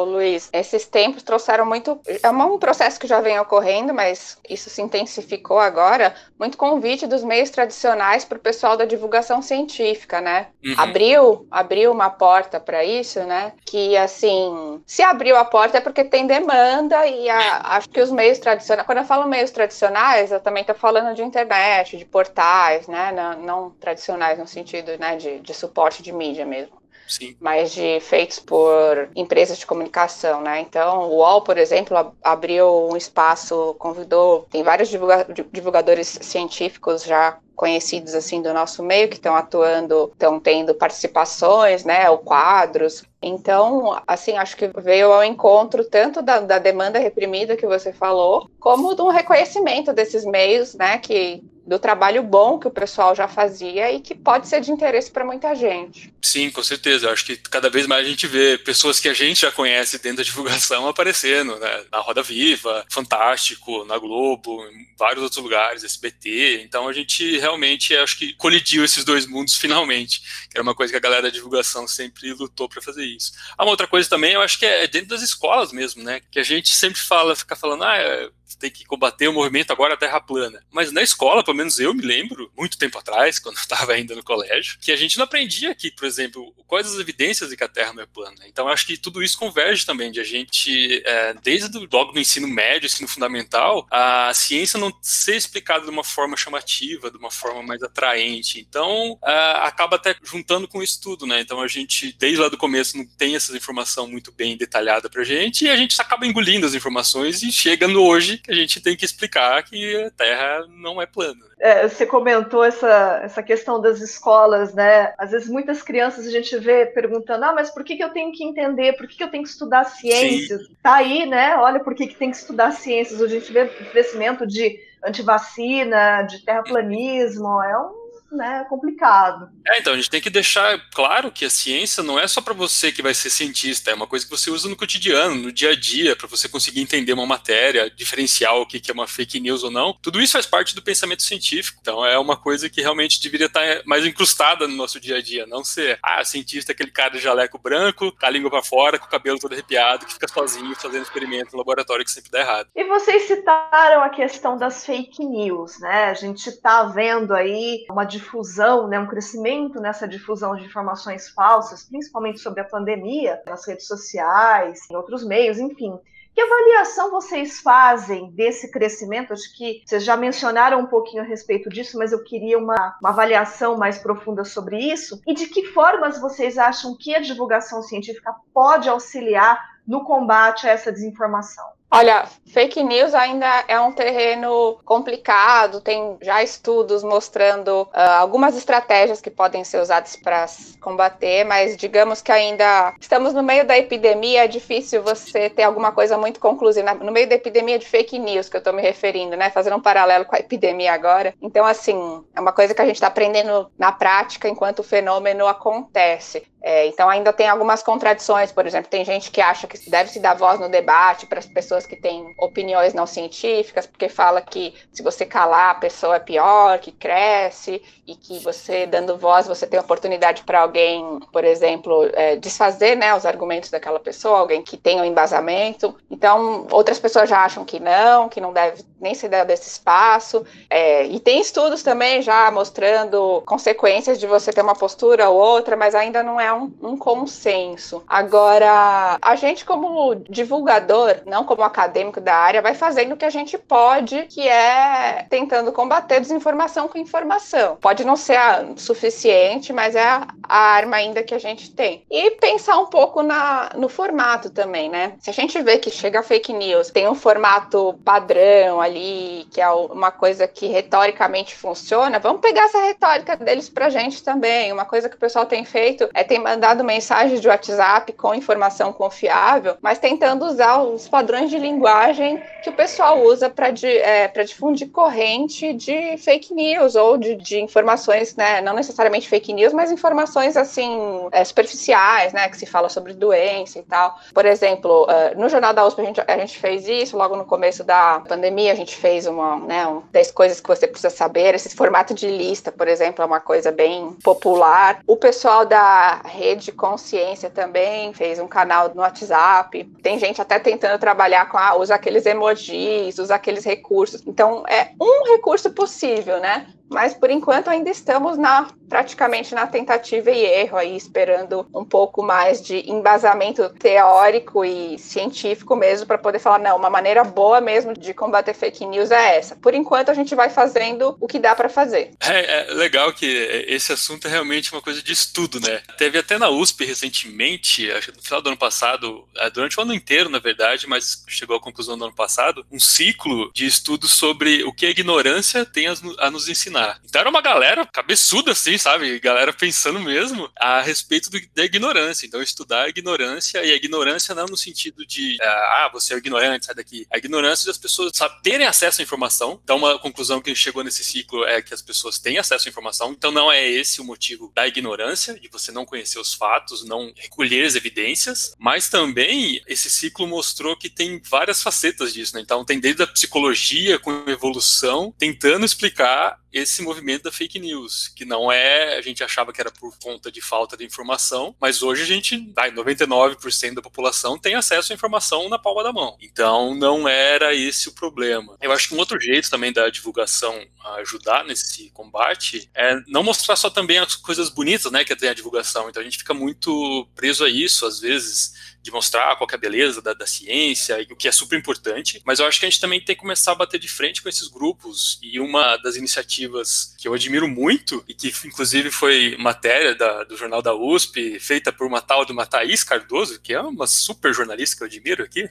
Luiz, 0.04 0.50
esses 0.52 0.84
tempos 0.84 1.22
trouxeram 1.22 1.64
muito. 1.64 1.98
É 2.22 2.28
um 2.28 2.58
processo 2.58 3.00
que 3.00 3.06
já 3.06 3.22
vem 3.22 3.40
ocorrendo, 3.40 3.94
mas 3.94 4.36
isso 4.48 4.68
se 4.68 4.82
intensificou 4.82 5.58
agora. 5.58 6.14
Muito 6.38 6.58
convite 6.58 7.06
dos 7.06 7.24
meios 7.24 7.48
tradicionais 7.48 8.26
para 8.26 8.36
o 8.36 8.40
pessoal 8.40 8.76
da 8.76 8.84
divulgação 8.84 9.40
científica, 9.40 10.20
né? 10.20 10.48
Uhum. 10.62 10.74
Abriu, 10.76 11.46
abriu 11.50 11.90
uma 11.90 12.10
porta 12.10 12.60
para 12.60 12.84
isso, 12.84 13.18
né? 13.20 13.54
Que 13.64 13.96
assim, 13.96 14.82
se 14.86 15.02
abriu 15.02 15.34
a 15.34 15.46
porta 15.46 15.78
é 15.78 15.80
porque 15.80 16.04
tem 16.04 16.26
demanda 16.26 17.06
e 17.06 17.30
a, 17.30 17.76
acho 17.76 17.88
que 17.88 18.00
os 18.00 18.10
meios 18.10 18.38
tradicionais. 18.38 18.84
Quando 18.84 18.98
eu 18.98 19.04
falo 19.04 19.26
meios 19.26 19.50
tradicionais, 19.50 20.30
eu 20.30 20.40
também 20.40 20.60
estou 20.60 20.76
falando 20.76 21.14
de 21.14 21.22
internet, 21.22 21.96
de 21.96 22.04
portais, 22.04 22.86
né? 22.88 23.10
Não, 23.10 23.42
não 23.42 23.70
tradicionais 23.70 24.38
no 24.38 24.46
sentido 24.46 24.98
né, 24.98 25.16
de, 25.16 25.38
de 25.38 25.54
suporte 25.54 26.02
de 26.02 26.12
mídia 26.12 26.44
mesmo. 26.44 26.77
Sim. 27.08 27.34
mas 27.40 27.72
de 27.72 27.98
feitos 28.00 28.38
por 28.38 29.08
empresas 29.16 29.58
de 29.58 29.66
comunicação, 29.66 30.42
né? 30.42 30.60
Então, 30.60 31.08
o 31.08 31.16
UOL, 31.16 31.42
por 31.42 31.56
exemplo, 31.56 32.14
abriu 32.22 32.88
um 32.90 32.96
espaço, 32.96 33.74
convidou, 33.78 34.46
tem 34.50 34.62
vários 34.62 34.88
divulgadores 34.88 36.18
científicos 36.20 37.02
já 37.02 37.38
conhecidos 37.58 38.14
assim 38.14 38.40
do 38.40 38.54
nosso 38.54 38.84
meio 38.84 39.08
que 39.08 39.16
estão 39.16 39.34
atuando, 39.34 40.10
estão 40.12 40.38
tendo 40.38 40.72
participações, 40.76 41.84
né, 41.84 42.08
ou 42.08 42.18
quadros. 42.18 43.02
Então, 43.20 44.00
assim, 44.06 44.36
acho 44.36 44.56
que 44.56 44.70
veio 44.80 45.12
ao 45.12 45.24
encontro 45.24 45.84
tanto 45.84 46.22
da, 46.22 46.38
da 46.38 46.60
demanda 46.60 47.00
reprimida 47.00 47.56
que 47.56 47.66
você 47.66 47.92
falou, 47.92 48.48
como 48.60 48.94
do 48.94 49.08
reconhecimento 49.08 49.92
desses 49.92 50.24
meios, 50.24 50.74
né, 50.76 50.98
que 50.98 51.42
do 51.68 51.78
trabalho 51.78 52.22
bom 52.22 52.58
que 52.58 52.66
o 52.66 52.70
pessoal 52.70 53.14
já 53.14 53.28
fazia 53.28 53.92
e 53.92 54.00
que 54.00 54.14
pode 54.14 54.48
ser 54.48 54.62
de 54.62 54.72
interesse 54.72 55.10
para 55.10 55.22
muita 55.22 55.54
gente. 55.54 56.10
Sim, 56.22 56.50
com 56.50 56.62
certeza. 56.62 57.06
Eu 57.06 57.12
acho 57.12 57.26
que 57.26 57.36
cada 57.36 57.68
vez 57.68 57.86
mais 57.86 58.06
a 58.06 58.08
gente 58.08 58.26
vê 58.26 58.56
pessoas 58.56 58.98
que 58.98 59.06
a 59.06 59.12
gente 59.12 59.42
já 59.42 59.52
conhece 59.52 59.98
dentro 59.98 60.18
da 60.18 60.22
divulgação 60.22 60.88
aparecendo, 60.88 61.58
né? 61.58 61.84
Na 61.92 61.98
Roda 61.98 62.22
Viva, 62.22 62.86
Fantástico, 62.90 63.84
na 63.84 63.98
Globo, 63.98 64.64
em 64.68 64.86
vários 64.98 65.22
outros 65.22 65.42
lugares, 65.42 65.84
SBT. 65.84 66.62
Então 66.64 66.88
a 66.88 66.92
gente 66.94 67.38
realmente 67.38 67.94
acho 67.94 68.16
que 68.16 68.32
colidiu 68.32 68.82
esses 68.82 69.04
dois 69.04 69.26
mundos 69.26 69.54
finalmente, 69.60 70.22
que 70.50 70.56
era 70.56 70.62
uma 70.62 70.74
coisa 70.74 70.90
que 70.90 70.96
a 70.96 71.00
galera 71.00 71.24
da 71.24 71.28
divulgação 71.30 71.86
sempre 71.86 72.32
lutou 72.32 72.66
para 72.66 72.80
fazer 72.80 73.04
isso. 73.04 73.32
Ah, 73.58 73.64
uma 73.64 73.72
outra 73.72 73.86
coisa 73.86 74.08
também, 74.08 74.32
eu 74.32 74.40
acho 74.40 74.58
que 74.58 74.64
é 74.64 74.86
dentro 74.86 75.08
das 75.08 75.20
escolas 75.20 75.70
mesmo, 75.70 76.02
né? 76.02 76.22
Que 76.30 76.38
a 76.38 76.42
gente 76.42 76.74
sempre 76.74 77.00
fala, 77.00 77.36
fica 77.36 77.54
falando, 77.54 77.84
ah, 77.84 78.30
tem 78.56 78.70
que 78.70 78.84
combater 78.84 79.28
o 79.28 79.32
movimento 79.32 79.72
agora 79.72 79.94
a 79.94 79.96
terra 79.96 80.20
plana. 80.20 80.62
Mas 80.70 80.92
na 80.92 81.02
escola, 81.02 81.42
pelo 81.42 81.56
menos 81.56 81.78
eu 81.78 81.92
me 81.92 82.02
lembro, 82.02 82.50
muito 82.56 82.78
tempo 82.78 82.98
atrás, 82.98 83.38
quando 83.40 83.56
eu 83.56 83.62
estava 83.62 83.92
ainda 83.92 84.14
no 84.14 84.22
colégio, 84.22 84.78
que 84.80 84.92
a 84.92 84.96
gente 84.96 85.18
não 85.18 85.24
aprendia 85.24 85.70
aqui, 85.70 85.90
por 85.90 86.06
exemplo, 86.06 86.54
quais 86.66 86.86
as 86.86 86.98
evidências 86.98 87.50
de 87.50 87.56
que 87.56 87.64
a 87.64 87.68
terra 87.68 87.92
não 87.92 88.02
é 88.02 88.06
plana. 88.06 88.36
Então 88.46 88.68
acho 88.68 88.86
que 88.86 88.96
tudo 88.96 89.22
isso 89.22 89.38
converge 89.38 89.84
também, 89.84 90.10
de 90.10 90.20
a 90.20 90.24
gente, 90.24 91.02
é, 91.04 91.34
desde 91.42 91.78
logo 91.90 92.12
do 92.12 92.20
ensino 92.20 92.46
médio, 92.46 92.86
ensino 92.86 93.08
fundamental, 93.08 93.86
a 93.90 94.32
ciência 94.34 94.78
não 94.78 94.92
ser 95.02 95.36
explicada 95.36 95.84
de 95.84 95.90
uma 95.90 96.04
forma 96.04 96.36
chamativa, 96.36 97.10
de 97.10 97.16
uma 97.16 97.30
forma 97.30 97.62
mais 97.62 97.82
atraente. 97.82 98.60
Então 98.60 99.18
é, 99.24 99.32
acaba 99.62 99.96
até 99.96 100.14
juntando 100.22 100.68
com 100.68 100.82
isso 100.82 101.00
tudo, 101.00 101.26
né? 101.26 101.40
Então 101.40 101.60
a 101.60 101.68
gente, 101.68 102.14
desde 102.18 102.38
lá 102.38 102.48
do 102.48 102.58
começo, 102.58 102.96
não 102.96 103.06
tem 103.06 103.34
essa 103.34 103.56
informação 103.56 104.06
muito 104.06 104.30
bem 104.32 104.56
detalhada 104.56 105.08
pra 105.08 105.24
gente 105.24 105.64
e 105.64 105.70
a 105.70 105.76
gente 105.76 106.00
acaba 106.00 106.26
engolindo 106.26 106.66
as 106.66 106.74
informações 106.74 107.42
e 107.42 107.50
chega 107.50 107.88
no 107.88 108.02
hoje 108.02 108.37
que 108.38 108.50
a 108.50 108.54
gente 108.54 108.80
tem 108.80 108.96
que 108.96 109.04
explicar 109.04 109.62
que 109.62 109.96
a 110.04 110.10
Terra 110.10 110.66
não 110.68 111.00
é 111.00 111.06
plana. 111.06 111.40
É, 111.60 111.88
você 111.88 112.06
comentou 112.06 112.64
essa, 112.64 113.20
essa 113.22 113.42
questão 113.42 113.80
das 113.80 114.00
escolas, 114.00 114.74
né? 114.74 115.12
Às 115.18 115.32
vezes 115.32 115.48
muitas 115.48 115.82
crianças 115.82 116.26
a 116.26 116.30
gente 116.30 116.56
vê 116.58 116.86
perguntando, 116.86 117.44
ah, 117.44 117.52
mas 117.52 117.70
por 117.70 117.82
que, 117.82 117.96
que 117.96 118.04
eu 118.04 118.10
tenho 118.10 118.32
que 118.32 118.44
entender? 118.44 118.94
Por 118.94 119.06
que, 119.06 119.16
que 119.16 119.24
eu 119.24 119.30
tenho 119.30 119.42
que 119.42 119.48
estudar 119.48 119.84
ciências? 119.84 120.66
Sim. 120.66 120.76
Tá 120.82 120.96
aí, 120.96 121.26
né? 121.26 121.56
Olha 121.56 121.80
por 121.80 121.94
que, 121.94 122.06
que 122.06 122.16
tem 122.16 122.30
que 122.30 122.36
estudar 122.36 122.72
ciências. 122.72 123.20
Hoje 123.20 123.36
a 123.36 123.40
gente 123.40 123.52
vê 123.52 123.62
o 123.64 123.90
crescimento 123.90 124.46
de 124.46 124.78
antivacina, 125.04 126.22
de 126.22 126.44
terraplanismo, 126.44 127.62
é 127.62 127.78
um 127.78 127.97
né, 128.30 128.64
complicado. 128.68 129.50
É, 129.66 129.78
então 129.78 129.92
a 129.92 129.96
gente 129.96 130.10
tem 130.10 130.20
que 130.20 130.30
deixar 130.30 130.78
claro 130.92 131.30
que 131.30 131.44
a 131.44 131.50
ciência 131.50 132.02
não 132.02 132.18
é 132.18 132.26
só 132.26 132.40
para 132.40 132.54
você 132.54 132.92
que 132.92 133.02
vai 133.02 133.14
ser 133.14 133.30
cientista, 133.30 133.90
é 133.90 133.94
uma 133.94 134.06
coisa 134.06 134.24
que 134.24 134.30
você 134.30 134.50
usa 134.50 134.68
no 134.68 134.76
cotidiano, 134.76 135.34
no 135.34 135.52
dia 135.52 135.70
a 135.70 135.76
dia, 135.76 136.16
para 136.16 136.26
você 136.26 136.48
conseguir 136.48 136.80
entender 136.80 137.12
uma 137.12 137.26
matéria, 137.26 137.90
diferenciar 137.90 138.54
o 138.56 138.66
que 138.66 138.90
é 138.90 138.94
uma 138.94 139.06
fake 139.06 139.40
news 139.40 139.62
ou 139.62 139.70
não. 139.70 139.96
Tudo 140.02 140.20
isso 140.20 140.32
faz 140.32 140.46
parte 140.46 140.74
do 140.74 140.82
pensamento 140.82 141.22
científico. 141.22 141.78
Então 141.80 142.04
é 142.04 142.18
uma 142.18 142.36
coisa 142.36 142.68
que 142.68 142.80
realmente 142.80 143.20
deveria 143.20 143.46
estar 143.46 143.82
mais 143.84 144.04
incrustada 144.06 144.66
no 144.66 144.76
nosso 144.76 145.00
dia 145.00 145.16
a 145.16 145.22
dia, 145.22 145.46
não 145.46 145.64
ser, 145.64 145.98
ah, 146.02 146.24
cientista 146.24 146.72
é 146.72 146.74
aquele 146.74 146.90
cara 146.90 147.10
de 147.10 147.18
jaleco 147.18 147.58
branco, 147.58 148.12
com 148.12 148.26
a 148.26 148.30
língua 148.30 148.50
para 148.50 148.62
fora, 148.62 148.98
com 148.98 149.06
o 149.06 149.10
cabelo 149.10 149.38
todo 149.38 149.52
arrepiado, 149.52 150.06
que 150.06 150.12
fica 150.12 150.28
sozinho 150.28 150.74
fazendo 150.76 151.02
experimento 151.02 151.52
no 151.52 151.58
laboratório 151.58 152.04
que 152.04 152.10
sempre 152.10 152.30
dá 152.30 152.40
errado. 152.40 152.68
E 152.74 152.84
vocês 152.84 153.22
citaram 153.22 154.02
a 154.02 154.08
questão 154.08 154.56
das 154.56 154.84
fake 154.84 155.24
news, 155.24 155.78
né? 155.80 156.04
A 156.04 156.14
gente 156.14 156.48
está 156.48 156.84
vendo 156.84 157.34
aí 157.34 157.84
uma 157.90 158.04
difusão, 158.18 158.86
né, 158.86 158.98
um 158.98 159.06
crescimento 159.06 159.80
nessa 159.80 160.06
difusão 160.06 160.54
de 160.54 160.64
informações 160.64 161.28
falsas, 161.30 161.84
principalmente 161.84 162.40
sobre 162.40 162.60
a 162.60 162.64
pandemia, 162.64 163.42
nas 163.46 163.66
redes 163.66 163.86
sociais, 163.86 164.88
em 164.90 164.96
outros 164.96 165.24
meios, 165.24 165.58
enfim. 165.58 165.98
Que 166.34 166.42
avaliação 166.42 167.10
vocês 167.10 167.60
fazem 167.60 168.30
desse 168.30 168.70
crescimento? 168.70 169.32
Acho 169.32 169.56
que 169.56 169.82
vocês 169.84 170.04
já 170.04 170.16
mencionaram 170.16 170.78
um 170.78 170.86
pouquinho 170.86 171.22
a 171.22 171.26
respeito 171.26 171.68
disso, 171.68 171.98
mas 171.98 172.12
eu 172.12 172.22
queria 172.22 172.56
uma, 172.56 172.96
uma, 173.00 173.10
avaliação 173.10 173.76
mais 173.76 173.98
profunda 173.98 174.44
sobre 174.44 174.78
isso. 174.78 175.20
E 175.26 175.34
de 175.34 175.48
que 175.48 175.66
formas 175.66 176.20
vocês 176.20 176.56
acham 176.56 176.96
que 176.96 177.12
a 177.12 177.20
divulgação 177.20 177.82
científica 177.82 178.32
pode 178.54 178.88
auxiliar 178.88 179.80
no 179.84 180.04
combate 180.04 180.68
a 180.68 180.70
essa 180.70 180.92
desinformação? 180.92 181.77
Olha, 181.90 182.26
fake 182.52 182.82
news 182.82 183.14
ainda 183.14 183.64
é 183.66 183.80
um 183.80 183.90
terreno 183.92 184.78
complicado, 184.84 185.80
tem 185.80 186.18
já 186.20 186.42
estudos 186.42 187.02
mostrando 187.02 187.82
uh, 187.82 187.88
algumas 188.18 188.54
estratégias 188.58 189.22
que 189.22 189.30
podem 189.30 189.64
ser 189.64 189.80
usadas 189.80 190.14
para 190.14 190.44
combater, 190.82 191.44
mas 191.44 191.78
digamos 191.78 192.20
que 192.20 192.30
ainda 192.30 192.94
estamos 193.00 193.32
no 193.32 193.42
meio 193.42 193.66
da 193.66 193.78
epidemia, 193.78 194.44
é 194.44 194.48
difícil 194.48 195.02
você 195.02 195.48
ter 195.48 195.62
alguma 195.62 195.90
coisa 195.90 196.18
muito 196.18 196.38
conclusiva. 196.40 196.92
No 196.92 197.10
meio 197.10 197.26
da 197.26 197.36
epidemia 197.36 197.78
de 197.78 197.86
fake 197.86 198.18
news 198.18 198.50
que 198.50 198.56
eu 198.56 198.58
estou 198.58 198.74
me 198.74 198.82
referindo, 198.82 199.34
né? 199.34 199.48
Fazendo 199.48 199.76
um 199.76 199.82
paralelo 199.82 200.26
com 200.26 200.36
a 200.36 200.40
epidemia 200.40 200.92
agora. 200.92 201.34
Então, 201.40 201.64
assim, 201.64 202.22
é 202.36 202.40
uma 202.40 202.52
coisa 202.52 202.74
que 202.74 202.82
a 202.82 202.86
gente 202.86 202.96
está 202.96 203.06
aprendendo 203.06 203.70
na 203.78 203.92
prática 203.92 204.46
enquanto 204.46 204.80
o 204.80 204.84
fenômeno 204.84 205.46
acontece. 205.46 206.42
É, 206.60 206.86
então 206.86 207.08
ainda 207.08 207.32
tem 207.32 207.48
algumas 207.48 207.82
contradições, 207.82 208.50
por 208.50 208.66
exemplo, 208.66 208.90
tem 208.90 209.04
gente 209.04 209.30
que 209.30 209.40
acha 209.40 209.66
que 209.66 209.88
deve 209.88 210.10
se 210.10 210.18
dar 210.18 210.34
voz 210.34 210.58
no 210.58 210.68
debate 210.68 211.24
para 211.26 211.38
as 211.38 211.46
pessoas 211.46 211.77
que 211.86 211.94
têm 211.94 212.34
opiniões 212.38 212.92
não 212.92 213.06
científicas, 213.06 213.86
porque 213.86 214.08
fala 214.08 214.40
que 214.40 214.74
se 214.92 215.02
você 215.02 215.24
calar 215.24 215.70
a 215.70 215.74
pessoa 215.74 216.16
é 216.16 216.18
pior, 216.18 216.78
que 216.78 216.90
cresce, 216.90 217.80
e 218.06 218.16
que 218.16 218.38
você 218.40 218.86
dando 218.86 219.16
voz 219.16 219.46
você 219.46 219.66
tem 219.66 219.78
oportunidade 219.78 220.42
para 220.42 220.60
alguém, 220.60 221.20
por 221.32 221.44
exemplo, 221.44 222.10
é, 222.14 222.36
desfazer 222.36 222.96
né, 222.96 223.14
os 223.14 223.24
argumentos 223.24 223.70
daquela 223.70 224.00
pessoa, 224.00 224.38
alguém 224.38 224.62
que 224.62 224.76
tenha 224.76 225.02
um 225.02 225.06
embasamento. 225.06 225.94
Então 226.10 226.66
outras 226.72 226.98
pessoas 226.98 227.28
já 227.28 227.44
acham 227.44 227.64
que 227.64 227.78
não, 227.78 228.28
que 228.28 228.40
não 228.40 228.52
deve 228.52 228.82
nem 229.00 229.14
se 229.14 229.28
dado 229.28 229.50
esse 229.50 229.68
espaço. 229.68 230.44
É, 230.68 231.04
e 231.04 231.20
tem 231.20 231.40
estudos 231.40 231.82
também 231.82 232.20
já 232.22 232.50
mostrando 232.50 233.42
consequências 233.46 234.18
de 234.18 234.26
você 234.26 234.52
ter 234.52 234.62
uma 234.62 234.74
postura 234.74 235.28
ou 235.28 235.38
outra, 235.38 235.76
mas 235.76 235.94
ainda 235.94 236.22
não 236.22 236.40
é 236.40 236.48
é 236.48 236.52
um, 236.52 236.72
um 236.82 236.96
consenso. 236.96 238.02
Agora, 238.08 239.18
a 239.20 239.36
gente, 239.36 239.64
como 239.64 240.14
divulgador, 240.14 241.20
não 241.26 241.44
como 241.44 241.62
acadêmico 241.68 242.20
da 242.20 242.34
área, 242.34 242.62
vai 242.62 242.74
fazendo 242.74 243.12
o 243.12 243.16
que 243.16 243.24
a 243.24 243.30
gente 243.30 243.56
pode, 243.56 244.24
que 244.26 244.46
é 244.46 245.26
tentando 245.30 245.72
combater 245.72 246.20
desinformação 246.20 246.88
com 246.88 246.98
informação. 246.98 247.76
Pode 247.80 248.04
não 248.04 248.16
ser 248.16 248.36
a, 248.36 248.64
suficiente, 248.76 249.72
mas 249.72 249.94
é 249.94 250.04
a, 250.04 250.26
arma 250.48 250.96
ainda 250.96 251.22
que 251.22 251.34
a 251.34 251.38
gente 251.38 251.70
tem. 251.70 252.02
E 252.10 252.32
pensar 252.32 252.78
um 252.78 252.86
pouco 252.86 253.22
na, 253.22 253.70
no 253.76 253.88
formato 253.88 254.50
também, 254.50 254.88
né? 254.88 255.12
Se 255.20 255.30
a 255.30 255.32
gente 255.32 255.60
vê 255.62 255.78
que 255.78 255.90
chega 255.90 256.22
fake 256.22 256.52
news, 256.52 256.90
tem 256.90 257.08
um 257.08 257.14
formato 257.14 257.98
padrão 258.04 258.80
ali, 258.80 259.46
que 259.50 259.60
é 259.60 259.68
uma 259.70 260.10
coisa 260.10 260.48
que 260.48 260.66
retoricamente 260.66 261.54
funciona, 261.54 262.18
vamos 262.18 262.40
pegar 262.40 262.64
essa 262.64 262.82
retórica 262.82 263.36
deles 263.36 263.68
pra 263.68 263.90
gente 263.90 264.22
também. 264.22 264.72
Uma 264.72 264.84
coisa 264.84 265.08
que 265.08 265.16
o 265.16 265.18
pessoal 265.18 265.46
tem 265.46 265.64
feito 265.64 266.08
é 266.14 266.24
tem 266.24 266.38
mandado 266.38 266.84
mensagens 266.84 267.40
de 267.40 267.48
WhatsApp 267.48 268.12
com 268.12 268.34
informação 268.34 268.92
confiável, 268.92 269.76
mas 269.80 269.98
tentando 269.98 270.44
usar 270.44 270.82
os 270.82 271.08
padrões 271.08 271.50
de 271.50 271.57
linguagem 271.58 272.42
que 272.62 272.70
o 272.70 272.72
pessoal 272.72 273.22
usa 273.22 273.48
para 273.48 273.68
é, 273.68 274.28
difundir 274.44 274.90
corrente 274.90 275.72
de 275.72 276.16
fake 276.18 276.52
news 276.52 276.94
ou 276.96 277.16
de, 277.16 277.34
de, 277.36 277.60
informações, 277.60 278.34
né, 278.36 278.60
não 278.60 278.74
necessariamente 278.74 279.28
fake 279.28 279.52
news, 279.52 279.72
mas 279.72 279.90
informações 279.90 280.56
assim 280.56 281.28
é, 281.32 281.44
superficiais, 281.44 282.32
né, 282.32 282.48
que 282.48 282.56
se 282.56 282.66
fala 282.66 282.88
sobre 282.88 283.12
doença 283.12 283.78
e 283.78 283.82
tal. 283.82 284.18
Por 284.32 284.44
exemplo, 284.44 285.04
uh, 285.04 285.38
no 285.38 285.48
Jornal 285.48 285.72
da 285.72 285.86
USP 285.86 286.00
a 286.00 286.04
gente, 286.04 286.20
a 286.26 286.38
gente 286.38 286.58
fez 286.58 286.88
isso 286.88 287.16
logo 287.16 287.36
no 287.36 287.44
começo 287.44 287.84
da 287.84 288.20
pandemia, 288.26 288.72
a 288.72 288.76
gente 288.76 288.94
fez 288.96 289.26
uma, 289.26 289.56
né, 289.56 289.86
um, 289.86 290.02
10 290.10 290.30
coisas 290.32 290.60
que 290.60 290.68
você 290.68 290.86
precisa 290.86 291.10
saber. 291.10 291.54
Esse 291.54 291.74
formato 291.74 292.14
de 292.14 292.28
lista, 292.28 292.70
por 292.70 292.88
exemplo, 292.88 293.22
é 293.22 293.26
uma 293.26 293.40
coisa 293.40 293.70
bem 293.70 294.12
popular. 294.22 295.00
O 295.06 295.16
pessoal 295.16 295.64
da 295.64 296.20
rede 296.24 296.72
Consciência 296.72 297.50
também 297.50 298.12
fez 298.12 298.38
um 298.38 298.46
canal 298.46 298.90
no 298.94 299.02
WhatsApp. 299.02 299.84
Tem 300.02 300.18
gente 300.18 300.40
até 300.40 300.58
tentando 300.58 300.98
trabalhar 300.98 301.47
com, 301.48 301.58
usa 301.78 301.94
aqueles 301.94 302.26
emojis, 302.26 303.18
usa 303.18 303.34
aqueles 303.34 303.64
recursos. 303.64 304.22
Então, 304.26 304.64
é 304.66 304.92
um 305.00 305.24
recurso 305.32 305.70
possível, 305.70 306.40
né? 306.40 306.66
Mas 306.90 307.14
por 307.14 307.30
enquanto 307.30 307.68
ainda 307.68 307.90
estamos 307.90 308.36
na 308.38 308.68
praticamente 308.88 309.54
na 309.54 309.66
tentativa 309.66 310.30
e 310.30 310.44
erro 310.44 310.78
aí 310.78 310.96
esperando 310.96 311.68
um 311.74 311.84
pouco 311.84 312.22
mais 312.22 312.62
de 312.62 312.90
embasamento 312.90 313.68
teórico 313.78 314.64
e 314.64 314.98
científico 314.98 315.76
mesmo 315.76 316.06
para 316.06 316.16
poder 316.16 316.38
falar 316.38 316.58
não, 316.58 316.76
uma 316.76 316.88
maneira 316.88 317.22
boa 317.22 317.60
mesmo 317.60 317.92
de 317.92 318.14
combater 318.14 318.54
fake 318.54 318.86
news 318.86 319.10
é 319.10 319.36
essa. 319.36 319.56
Por 319.56 319.74
enquanto 319.74 320.10
a 320.10 320.14
gente 320.14 320.34
vai 320.34 320.48
fazendo 320.48 321.16
o 321.20 321.26
que 321.26 321.38
dá 321.38 321.54
para 321.54 321.68
fazer. 321.68 322.12
É, 322.20 322.70
é, 322.70 322.74
legal 322.74 323.12
que 323.12 323.26
esse 323.68 323.92
assunto 323.92 324.26
é 324.26 324.30
realmente 324.30 324.72
uma 324.72 324.80
coisa 324.80 325.02
de 325.02 325.12
estudo, 325.12 325.60
né? 325.60 325.82
Teve 325.98 326.18
até 326.18 326.38
na 326.38 326.48
USP 326.48 326.86
recentemente, 326.86 327.90
acho 327.92 328.10
que 328.10 328.16
no 328.16 328.22
final 328.22 328.40
do 328.40 328.48
ano 328.48 328.56
passado, 328.56 329.28
é, 329.36 329.50
durante 329.50 329.78
o 329.78 329.82
ano 329.82 329.92
inteiro, 329.92 330.30
na 330.30 330.38
verdade, 330.38 330.86
mas 330.86 331.24
chegou 331.28 331.56
à 331.56 331.60
conclusão 331.60 331.98
do 331.98 332.06
ano 332.06 332.14
passado, 332.14 332.64
um 332.72 332.80
ciclo 332.80 333.50
de 333.52 333.66
estudos 333.66 334.12
sobre 334.12 334.64
o 334.64 334.72
que 334.72 334.86
a 334.86 334.90
ignorância 334.90 335.66
tem 335.66 335.86
a 336.18 336.30
nos 336.30 336.48
ensinar 336.48 336.77
Então 337.04 337.20
era 337.20 337.30
uma 337.30 337.40
galera 337.40 337.86
cabeçuda, 337.86 338.52
assim, 338.52 338.76
sabe? 338.78 339.18
Galera 339.20 339.52
pensando 339.52 340.00
mesmo 340.00 340.50
a 340.56 340.80
respeito 340.80 341.30
do, 341.30 341.38
da 341.54 341.64
ignorância. 341.64 342.26
Então 342.26 342.42
estudar 342.42 342.84
a 342.84 342.88
ignorância, 342.88 343.64
e 343.64 343.72
a 343.72 343.76
ignorância 343.76 344.34
não 344.34 344.46
no 344.46 344.56
sentido 344.56 345.06
de, 345.06 345.36
ah, 345.40 345.90
você 345.92 346.14
é 346.14 346.16
ignorante, 346.16 346.66
sai 346.66 346.74
daqui. 346.74 347.06
A 347.12 347.18
ignorância 347.18 347.66
das 347.66 347.78
pessoas 347.78 348.12
sabe, 348.14 348.42
terem 348.42 348.66
acesso 348.66 349.00
à 349.00 349.04
informação. 349.04 349.60
Então 349.62 349.76
uma 349.76 349.98
conclusão 349.98 350.40
que 350.40 350.54
chegou 350.54 350.84
nesse 350.84 351.04
ciclo 351.04 351.44
é 351.44 351.62
que 351.62 351.74
as 351.74 351.82
pessoas 351.82 352.18
têm 352.18 352.38
acesso 352.38 352.68
à 352.68 352.70
informação. 352.70 353.12
Então 353.12 353.30
não 353.30 353.50
é 353.50 353.66
esse 353.66 354.00
o 354.00 354.04
motivo 354.04 354.52
da 354.54 354.66
ignorância, 354.66 355.38
de 355.38 355.48
você 355.48 355.72
não 355.72 355.84
conhecer 355.84 356.18
os 356.18 356.34
fatos, 356.34 356.84
não 356.84 357.12
recolher 357.16 357.64
as 357.64 357.74
evidências, 357.74 358.54
mas 358.58 358.88
também 358.88 359.60
esse 359.66 359.90
ciclo 359.90 360.26
mostrou 360.26 360.76
que 360.76 360.88
tem 360.88 361.20
várias 361.28 361.62
facetas 361.62 362.12
disso, 362.12 362.34
né? 362.34 362.40
Então 362.40 362.64
tem 362.64 362.80
desde 362.80 363.02
a 363.02 363.06
psicologia 363.06 363.98
com 363.98 364.24
evolução, 364.28 365.14
tentando 365.18 365.64
explicar 365.64 366.38
esse 366.52 366.82
movimento 366.82 367.24
da 367.24 367.32
fake 367.32 367.58
news, 367.58 368.08
que 368.08 368.24
não 368.24 368.50
é, 368.50 368.96
a 368.96 369.00
gente 369.00 369.22
achava 369.22 369.52
que 369.52 369.60
era 369.60 369.70
por 369.70 369.96
conta 369.98 370.30
de 370.30 370.40
falta 370.40 370.76
de 370.76 370.84
informação, 370.84 371.54
mas 371.60 371.82
hoje 371.82 372.02
a 372.02 372.06
gente, 372.06 372.36
99% 372.36 373.74
da 373.74 373.82
população 373.82 374.38
tem 374.38 374.54
acesso 374.54 374.92
à 374.92 374.94
informação 374.94 375.48
na 375.48 375.58
palma 375.58 375.82
da 375.82 375.92
mão. 375.92 376.16
Então 376.20 376.74
não 376.74 377.08
era 377.08 377.54
esse 377.54 377.88
o 377.88 377.92
problema. 377.92 378.56
Eu 378.60 378.72
acho 378.72 378.88
que 378.88 378.94
um 378.94 378.98
outro 378.98 379.20
jeito 379.20 379.50
também 379.50 379.72
da 379.72 379.88
divulgação 379.90 380.58
ajudar 380.96 381.44
nesse 381.44 381.90
combate 381.90 382.70
é 382.74 383.00
não 383.06 383.22
mostrar 383.22 383.56
só 383.56 383.70
também 383.70 383.98
as 383.98 384.14
coisas 384.16 384.48
bonitas, 384.48 384.90
né, 384.90 385.04
que 385.04 385.14
tem 385.14 385.28
a 385.28 385.34
divulgação. 385.34 385.88
Então 385.88 386.00
a 386.00 386.04
gente 386.04 386.18
fica 386.18 386.34
muito 386.34 387.08
preso 387.14 387.44
a 387.44 387.48
isso 387.48 387.86
às 387.86 388.00
vezes 388.00 388.54
de 388.88 388.90
mostrar 388.90 389.36
qual 389.36 389.48
é 389.50 389.54
a 389.54 389.58
beleza 389.58 390.00
da, 390.00 390.14
da, 390.14 390.26
ciência, 390.26 391.06
o 391.10 391.16
que 391.16 391.28
é 391.28 391.32
super 391.32 391.58
importante, 391.58 392.22
mas 392.24 392.38
eu 392.38 392.46
acho 392.46 392.58
que 392.58 392.66
a 392.66 392.70
gente 392.70 392.80
também 392.80 393.00
tem 393.00 393.14
que 393.14 393.20
começar 393.20 393.52
a 393.52 393.54
bater 393.54 393.78
de 393.78 393.88
frente 393.88 394.22
com 394.22 394.28
esses 394.28 394.48
grupos, 394.48 395.18
e 395.22 395.38
uma 395.40 395.76
das 395.78 395.96
iniciativas 395.96 396.94
que 396.96 397.06
eu 397.06 397.12
admiro 397.12 397.48
muito, 397.48 398.02
e 398.08 398.14
que 398.14 398.32
inclusive 398.46 398.90
foi 398.90 399.36
matéria 399.38 399.94
da, 399.94 400.24
do 400.24 400.36
jornal 400.36 400.62
da 400.62 400.74
USP, 400.74 401.38
feita 401.38 401.72
por 401.72 401.86
uma 401.86 402.00
tal 402.00 402.24
de 402.24 402.32
uma 402.32 402.46
Thaís 402.46 402.82
Cardoso, 402.82 403.40
que 403.40 403.52
é 403.52 403.60
uma 403.60 403.86
super 403.86 404.32
jornalista 404.32 404.76
que 404.76 404.82
eu 404.82 404.86
admiro 404.86 405.24
aqui. 405.24 405.48